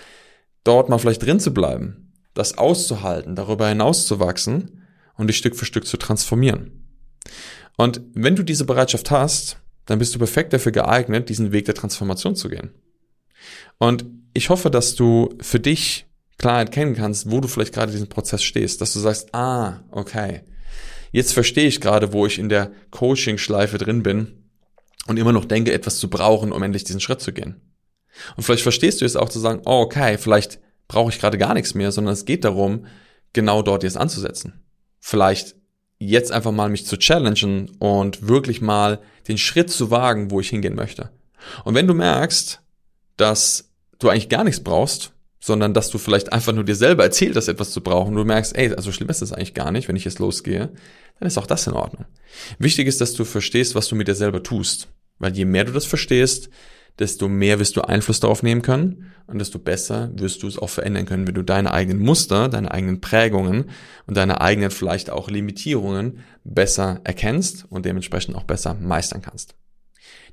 dort 0.63 0.89
mal 0.89 0.99
vielleicht 0.99 1.23
drin 1.23 1.41
zu 1.41 1.53
bleiben, 1.53 2.13
das 2.33 2.57
auszuhalten, 2.57 3.37
darüber 3.37 3.69
hinaus 3.69 4.07
zu 4.07 4.19
wachsen 4.19 4.83
und 5.17 5.27
dich 5.27 5.37
Stück 5.37 5.57
für 5.57 5.65
Stück 5.65 5.87
zu 5.87 5.97
transformieren. 5.97 6.85
Und 7.77 8.01
wenn 8.15 8.37
du 8.37 8.43
diese 8.43 8.65
Bereitschaft 8.65 9.11
hast, 9.11 9.59
dann 9.87 9.99
bist 9.99 10.15
du 10.15 10.19
perfekt 10.19 10.53
dafür 10.53 10.73
geeignet, 10.73 11.29
diesen 11.29 11.53
Weg 11.53 11.67
der 11.67 11.75
Transformation 11.75 12.37
zu 12.37 12.49
gehen. 12.49 12.71
Und 13.79 14.07
ich 14.33 14.49
hoffe, 14.49 14.71
dass 14.71 14.95
du 14.95 15.35
für 15.41 15.61
dich 15.61 16.07
klar 16.39 16.61
erkennen 16.61 16.95
kannst, 16.95 17.31
wo 17.31 17.41
du 17.41 17.49
vielleicht 17.49 17.75
gerade 17.75 17.93
diesen 17.93 18.09
Prozess 18.09 18.43
stehst, 18.43 18.81
dass 18.81 18.93
du 18.93 19.01
sagst, 19.01 19.35
ah, 19.35 19.81
okay, 19.91 20.43
Jetzt 21.15 21.33
verstehe 21.33 21.69
ich 21.69 21.81
gerade, 21.81 22.13
wo 22.13 22.27
ich 22.27 22.41
in 22.41 22.49
der 22.49 22.73
Coaching-Schleife 22.91 23.79
drin 23.79 24.03
bin 24.03 24.44
und 25.07 25.19
immer 25.19 25.33
noch 25.33 25.45
denke, 25.45 25.73
etwas 25.73 25.99
zu 25.99 26.09
brauchen, 26.09 26.53
um 26.53 26.63
endlich 26.63 26.85
diesen 26.85 27.01
Schritt 27.01 27.21
zu 27.21 27.33
gehen. 27.33 27.61
Und 28.37 28.43
vielleicht 28.43 28.63
verstehst 28.63 29.01
du 29.01 29.05
es 29.05 29.17
auch 29.17 29.29
zu 29.29 29.41
sagen, 29.41 29.63
oh, 29.65 29.81
okay, 29.81 30.19
vielleicht 30.19 30.61
brauche 30.89 31.11
ich 31.11 31.19
gerade 31.19 31.39
gar 31.39 31.55
nichts 31.55 31.75
mehr, 31.75 31.93
sondern 31.93 32.15
es 32.15 32.25
geht 32.25 32.45
darum, 32.45 32.87
genau 33.33 33.63
dort 33.63 33.83
jetzt 33.83 33.97
anzusetzen. 33.97 34.65
Vielleicht 35.01 35.57
jetzt 35.99 36.33
einfach 36.33 36.53
mal 36.53 36.69
mich 36.69 36.87
zu 36.87 36.97
challengen 36.97 37.71
und 37.79 38.29
wirklich 38.29 38.61
mal 38.61 39.01
den 39.29 39.39
Schritt 39.39 39.71
zu 39.71 39.91
wagen, 39.91 40.31
wo 40.31 40.41
ich 40.41 40.51
hingehen 40.51 40.75
möchte. 40.75 41.11
Und 41.65 41.75
wenn 41.75 41.87
du 41.87 41.95
merkst, 41.95 42.61
dass 43.17 43.71
du 43.99 44.09
eigentlich 44.09 44.29
gar 44.29 44.45
nichts 44.45 44.63
brauchst, 44.63 45.14
sondern 45.45 45.75
dass 45.75 45.91
du 45.91 45.99
vielleicht 45.99 46.33
einfach 46.33 46.55
nur 46.55 46.65
dir 46.65 46.75
selber 46.75 47.05
erzählt 47.05 47.37
hast, 47.37 47.49
etwas 47.49 47.71
zu 47.71 47.83
brauchen, 47.83 48.15
du 48.15 48.25
merkst, 48.25 48.57
ey, 48.57 48.73
also 48.75 48.93
schlimm 48.93 49.11
ist 49.11 49.21
das 49.21 49.35
eigentlich 49.35 49.53
gar 49.53 49.73
nicht, 49.73 49.89
wenn 49.89 49.97
ich 49.97 50.07
jetzt 50.07 50.19
losgehe, 50.19 50.71
dann 51.21 51.27
ist 51.27 51.37
auch 51.37 51.47
das 51.47 51.67
in 51.67 51.75
Ordnung. 51.75 52.07
Wichtig 52.59 52.89
ist, 52.89 53.03
dass 53.03 53.13
du 53.13 53.27
verstehst, 53.27 53.75
was 53.75 53.87
du 53.89 53.95
mit 53.95 54.09
dir 54.09 54.15
selber 54.15 54.43
tust. 54.43 54.89
Weil 55.19 55.37
je 55.37 55.45
mehr 55.45 55.65
du 55.65 55.73
das 55.73 55.85
verstehst, 55.85 56.49
desto 56.99 57.29
mehr 57.29 57.59
wirst 57.59 57.77
du 57.77 57.83
Einfluss 57.83 58.21
darauf 58.21 58.43
nehmen 58.43 58.63
können 58.63 59.13
und 59.27 59.39
desto 59.39 59.59
besser 59.59 60.11
wirst 60.15 60.43
du 60.43 60.47
es 60.49 60.59
auch 60.59 60.71
verändern 60.71 61.05
können, 61.05 61.27
wenn 61.27 61.35
du 61.35 61.43
deine 61.43 61.75
eigenen 61.75 62.03
Muster, 62.03 62.49
deine 62.49 62.71
eigenen 62.71 63.03
Prägungen 63.03 63.67
und 64.07 64.17
deine 64.17 64.41
eigenen 64.41 64.71
vielleicht 64.71 65.11
auch 65.11 65.29
Limitierungen 65.29 66.21
besser 66.43 67.03
erkennst 67.05 67.67
und 67.69 67.85
dementsprechend 67.85 68.35
auch 68.35 68.45
besser 68.45 68.73
meistern 68.73 69.21
kannst. 69.21 69.57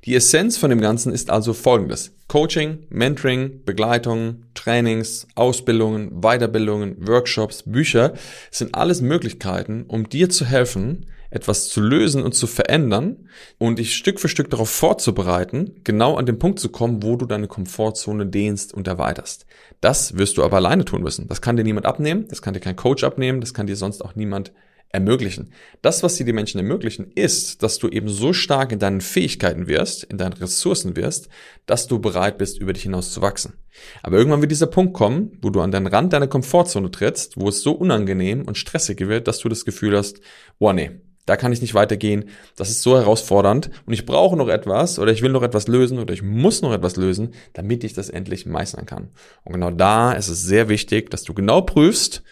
Die 0.04 0.14
Essenz 0.14 0.56
von 0.56 0.70
dem 0.70 0.80
Ganzen 0.80 1.12
ist 1.12 1.30
also 1.30 1.52
folgendes. 1.52 2.12
Coaching, 2.28 2.78
Mentoring, 2.88 3.62
Begleitung, 3.64 4.44
Trainings, 4.54 5.28
Ausbildungen, 5.34 6.22
Weiterbildungen, 6.22 7.06
Workshops, 7.06 7.62
Bücher 7.64 8.14
sind 8.50 8.74
alles 8.74 9.00
Möglichkeiten, 9.00 9.84
um 9.86 10.08
dir 10.08 10.28
zu 10.28 10.44
helfen, 10.44 11.06
etwas 11.32 11.68
zu 11.68 11.80
lösen 11.80 12.22
und 12.22 12.34
zu 12.34 12.46
verändern 12.46 13.28
und 13.58 13.78
dich 13.78 13.94
Stück 13.94 14.20
für 14.20 14.28
Stück 14.28 14.50
darauf 14.50 14.70
vorzubereiten, 14.70 15.76
genau 15.82 16.16
an 16.16 16.26
den 16.26 16.38
Punkt 16.38 16.58
zu 16.58 16.68
kommen, 16.68 17.02
wo 17.02 17.16
du 17.16 17.26
deine 17.26 17.48
Komfortzone 17.48 18.26
dehnst 18.26 18.74
und 18.74 18.86
erweiterst. 18.86 19.46
Das 19.80 20.18
wirst 20.18 20.36
du 20.36 20.44
aber 20.44 20.58
alleine 20.58 20.84
tun 20.84 21.02
müssen. 21.02 21.28
Das 21.28 21.40
kann 21.40 21.56
dir 21.56 21.64
niemand 21.64 21.86
abnehmen, 21.86 22.26
das 22.28 22.42
kann 22.42 22.54
dir 22.54 22.60
kein 22.60 22.76
Coach 22.76 23.02
abnehmen, 23.02 23.40
das 23.40 23.54
kann 23.54 23.66
dir 23.66 23.76
sonst 23.76 24.04
auch 24.04 24.14
niemand 24.14 24.52
ermöglichen. 24.92 25.52
Das, 25.80 26.02
was 26.02 26.16
dir 26.16 26.26
die 26.26 26.34
Menschen 26.34 26.58
ermöglichen, 26.58 27.10
ist, 27.14 27.62
dass 27.62 27.78
du 27.78 27.88
eben 27.88 28.08
so 28.08 28.32
stark 28.34 28.72
in 28.72 28.78
deinen 28.78 29.00
Fähigkeiten 29.00 29.66
wirst, 29.66 30.04
in 30.04 30.18
deinen 30.18 30.34
Ressourcen 30.34 30.96
wirst, 30.96 31.28
dass 31.66 31.88
du 31.88 31.98
bereit 31.98 32.38
bist, 32.38 32.58
über 32.58 32.74
dich 32.74 32.82
hinaus 32.82 33.12
zu 33.12 33.22
wachsen. 33.22 33.54
Aber 34.02 34.18
irgendwann 34.18 34.42
wird 34.42 34.52
dieser 34.52 34.66
Punkt 34.66 34.92
kommen, 34.92 35.38
wo 35.40 35.48
du 35.48 35.62
an 35.62 35.72
den 35.72 35.86
Rand 35.86 36.12
deiner 36.12 36.28
Komfortzone 36.28 36.90
trittst, 36.90 37.40
wo 37.40 37.48
es 37.48 37.62
so 37.62 37.72
unangenehm 37.72 38.42
und 38.42 38.58
stressig 38.58 39.00
wird, 39.00 39.26
dass 39.26 39.38
du 39.38 39.48
das 39.48 39.64
Gefühl 39.64 39.96
hast, 39.96 40.20
oh 40.58 40.72
nee, 40.72 40.90
da 41.24 41.36
kann 41.36 41.52
ich 41.52 41.62
nicht 41.62 41.74
weitergehen. 41.74 42.26
Das 42.56 42.68
ist 42.68 42.82
so 42.82 42.96
herausfordernd 42.96 43.70
und 43.86 43.92
ich 43.92 44.04
brauche 44.04 44.36
noch 44.36 44.48
etwas 44.48 44.98
oder 44.98 45.12
ich 45.12 45.22
will 45.22 45.30
noch 45.30 45.42
etwas 45.42 45.68
lösen 45.68 45.98
oder 45.98 46.12
ich 46.12 46.22
muss 46.22 46.62
noch 46.62 46.72
etwas 46.72 46.96
lösen, 46.96 47.32
damit 47.54 47.84
ich 47.84 47.94
das 47.94 48.10
endlich 48.10 48.44
meistern 48.44 48.86
kann. 48.86 49.08
Und 49.44 49.52
genau 49.52 49.70
da 49.70 50.12
ist 50.12 50.28
es 50.28 50.42
sehr 50.42 50.68
wichtig, 50.68 51.10
dass 51.10 51.22
du 51.22 51.32
genau 51.32 51.62
prüfst, 51.62 52.22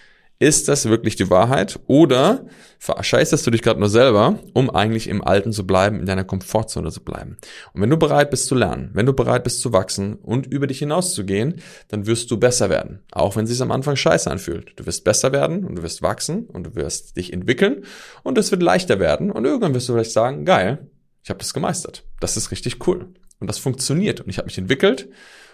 ist 0.40 0.68
das 0.68 0.88
wirklich 0.88 1.16
die 1.16 1.28
Wahrheit 1.28 1.78
oder 1.86 2.46
verscheißest 2.78 3.46
du 3.46 3.50
dich 3.50 3.60
gerade 3.60 3.78
nur 3.78 3.90
selber, 3.90 4.38
um 4.54 4.70
eigentlich 4.70 5.06
im 5.06 5.22
Alten 5.22 5.52
zu 5.52 5.66
bleiben, 5.66 6.00
in 6.00 6.06
deiner 6.06 6.24
Komfortzone 6.24 6.90
zu 6.90 7.04
bleiben? 7.04 7.36
Und 7.74 7.82
wenn 7.82 7.90
du 7.90 7.98
bereit 7.98 8.30
bist 8.30 8.46
zu 8.46 8.54
lernen, 8.54 8.90
wenn 8.94 9.04
du 9.04 9.12
bereit 9.12 9.44
bist 9.44 9.60
zu 9.60 9.74
wachsen 9.74 10.14
und 10.14 10.46
über 10.46 10.66
dich 10.66 10.78
hinauszugehen, 10.78 11.60
dann 11.88 12.06
wirst 12.06 12.30
du 12.30 12.38
besser 12.38 12.70
werden, 12.70 13.00
auch 13.12 13.36
wenn 13.36 13.44
es 13.44 13.50
sich 13.50 13.60
am 13.60 13.70
Anfang 13.70 13.96
scheiße 13.96 14.30
anfühlt. 14.30 14.72
Du 14.76 14.86
wirst 14.86 15.04
besser 15.04 15.30
werden 15.30 15.62
und 15.66 15.76
du 15.76 15.82
wirst 15.82 16.00
wachsen 16.00 16.46
und 16.46 16.64
du 16.64 16.74
wirst 16.74 17.18
dich 17.18 17.34
entwickeln 17.34 17.84
und 18.22 18.38
es 18.38 18.50
wird 18.50 18.62
leichter 18.62 18.98
werden 18.98 19.30
und 19.30 19.44
irgendwann 19.44 19.74
wirst 19.74 19.90
du 19.90 19.92
vielleicht 19.92 20.12
sagen, 20.12 20.46
geil, 20.46 20.90
ich 21.22 21.28
habe 21.28 21.38
das 21.38 21.52
gemeistert. 21.52 22.04
Das 22.18 22.38
ist 22.38 22.50
richtig 22.50 22.86
cool 22.88 23.12
und 23.40 23.46
das 23.46 23.58
funktioniert 23.58 24.22
und 24.22 24.30
ich 24.30 24.38
habe 24.38 24.46
mich 24.46 24.56
entwickelt 24.56 25.10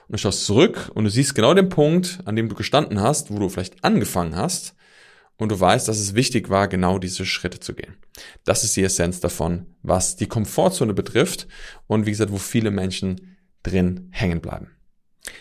und 0.08 0.14
du 0.14 0.18
schaust 0.18 0.44
zurück 0.44 0.90
und 0.94 1.04
du 1.04 1.10
siehst 1.10 1.34
genau 1.34 1.54
den 1.54 1.68
Punkt, 1.68 2.20
an 2.24 2.36
dem 2.36 2.48
du 2.48 2.54
gestanden 2.54 3.00
hast, 3.00 3.30
wo 3.30 3.38
du 3.38 3.48
vielleicht 3.48 3.82
angefangen 3.84 4.36
hast 4.36 4.74
und 5.36 5.52
du 5.52 5.58
weißt, 5.58 5.88
dass 5.88 5.98
es 5.98 6.14
wichtig 6.14 6.48
war, 6.48 6.68
genau 6.68 6.98
diese 6.98 7.26
Schritte 7.26 7.60
zu 7.60 7.74
gehen. 7.74 7.96
Das 8.44 8.64
ist 8.64 8.76
die 8.76 8.82
Essenz 8.82 9.20
davon, 9.20 9.66
was 9.82 10.16
die 10.16 10.26
Komfortzone 10.26 10.94
betrifft 10.94 11.46
und 11.86 12.06
wie 12.06 12.10
gesagt, 12.10 12.32
wo 12.32 12.38
viele 12.38 12.70
Menschen 12.70 13.36
drin 13.62 14.08
hängen 14.10 14.40
bleiben. 14.40 14.70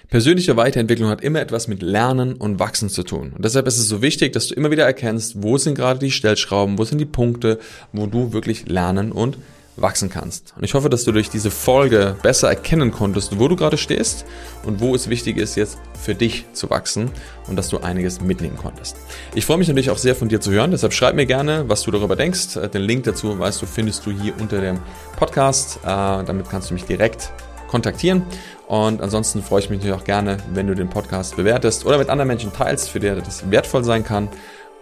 Persönliche 0.09 0.57
Weiterentwicklung 0.57 1.09
hat 1.09 1.21
immer 1.21 1.41
etwas 1.41 1.67
mit 1.67 1.81
Lernen 1.81 2.33
und 2.33 2.59
Wachsen 2.59 2.89
zu 2.89 3.03
tun. 3.03 3.33
Und 3.33 3.45
deshalb 3.45 3.67
ist 3.67 3.77
es 3.77 3.87
so 3.87 4.01
wichtig, 4.01 4.33
dass 4.33 4.47
du 4.47 4.55
immer 4.55 4.71
wieder 4.71 4.85
erkennst, 4.85 5.43
wo 5.43 5.57
sind 5.57 5.75
gerade 5.75 5.99
die 5.99 6.11
Stellschrauben, 6.11 6.77
wo 6.77 6.83
sind 6.83 6.97
die 6.97 7.05
Punkte, 7.05 7.59
wo 7.91 8.07
du 8.07 8.33
wirklich 8.33 8.67
lernen 8.67 9.11
und 9.11 9.37
wachsen 9.77 10.09
kannst. 10.09 10.53
Und 10.55 10.63
ich 10.63 10.73
hoffe, 10.73 10.89
dass 10.89 11.03
du 11.03 11.11
durch 11.11 11.29
diese 11.29 11.51
Folge 11.51 12.15
besser 12.21 12.49
erkennen 12.49 12.91
konntest, 12.91 13.39
wo 13.39 13.47
du 13.47 13.55
gerade 13.55 13.77
stehst 13.77 14.25
und 14.63 14.79
wo 14.79 14.95
es 14.95 15.09
wichtig 15.09 15.37
ist, 15.37 15.55
jetzt 15.55 15.77
für 16.01 16.15
dich 16.15 16.45
zu 16.53 16.69
wachsen 16.69 17.11
und 17.47 17.55
dass 17.55 17.69
du 17.69 17.79
einiges 17.79 18.21
mitnehmen 18.21 18.57
konntest. 18.57 18.97
Ich 19.33 19.45
freue 19.45 19.57
mich 19.57 19.67
natürlich 19.67 19.89
auch 19.89 19.97
sehr 19.97 20.15
von 20.15 20.29
dir 20.29 20.41
zu 20.41 20.51
hören, 20.51 20.71
deshalb 20.71 20.93
schreib 20.93 21.15
mir 21.15 21.25
gerne, 21.25 21.65
was 21.67 21.83
du 21.83 21.91
darüber 21.91 22.15
denkst. 22.15 22.55
Den 22.73 22.81
Link 22.81 23.03
dazu, 23.03 23.37
weißt 23.37 23.61
du, 23.61 23.65
findest 23.65 24.05
du 24.05 24.11
hier 24.11 24.33
unter 24.39 24.61
dem 24.61 24.79
Podcast. 25.17 25.79
Äh, 25.83 25.85
damit 25.85 26.49
kannst 26.49 26.69
du 26.69 26.73
mich 26.73 26.85
direkt 26.85 27.31
kontaktieren. 27.67 28.23
Und 28.67 29.01
ansonsten 29.01 29.43
freue 29.43 29.59
ich 29.59 29.69
mich 29.69 29.79
natürlich 29.79 30.01
auch 30.01 30.05
gerne, 30.05 30.37
wenn 30.53 30.67
du 30.67 30.75
den 30.75 30.89
Podcast 30.89 31.35
bewertest 31.35 31.85
oder 31.85 31.97
mit 31.97 32.09
anderen 32.09 32.27
Menschen 32.27 32.51
teilst, 32.51 32.89
für 32.89 32.99
die 32.99 33.07
das 33.07 33.49
wertvoll 33.51 33.83
sein 33.83 34.03
kann. 34.03 34.29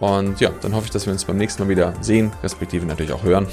Und 0.00 0.40
ja, 0.40 0.50
dann 0.60 0.74
hoffe 0.74 0.86
ich, 0.86 0.90
dass 0.90 1.06
wir 1.06 1.12
uns 1.12 1.24
beim 1.24 1.36
nächsten 1.36 1.62
Mal 1.62 1.68
wieder 1.68 1.94
sehen, 2.00 2.32
respektive 2.42 2.84
natürlich 2.84 3.12
auch 3.12 3.22
hören. 3.22 3.46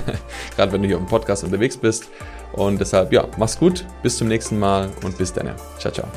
Gerade 0.56 0.72
wenn 0.72 0.82
du 0.82 0.88
hier 0.88 0.96
auf 0.96 1.02
dem 1.02 1.08
Podcast 1.08 1.44
unterwegs 1.44 1.76
bist. 1.76 2.08
Und 2.52 2.80
deshalb, 2.80 3.12
ja, 3.12 3.26
mach's 3.36 3.58
gut, 3.58 3.84
bis 4.02 4.16
zum 4.16 4.28
nächsten 4.28 4.58
Mal 4.58 4.90
und 5.02 5.16
bis 5.18 5.32
dann. 5.32 5.54
Ciao, 5.78 5.92
ciao. 5.92 6.08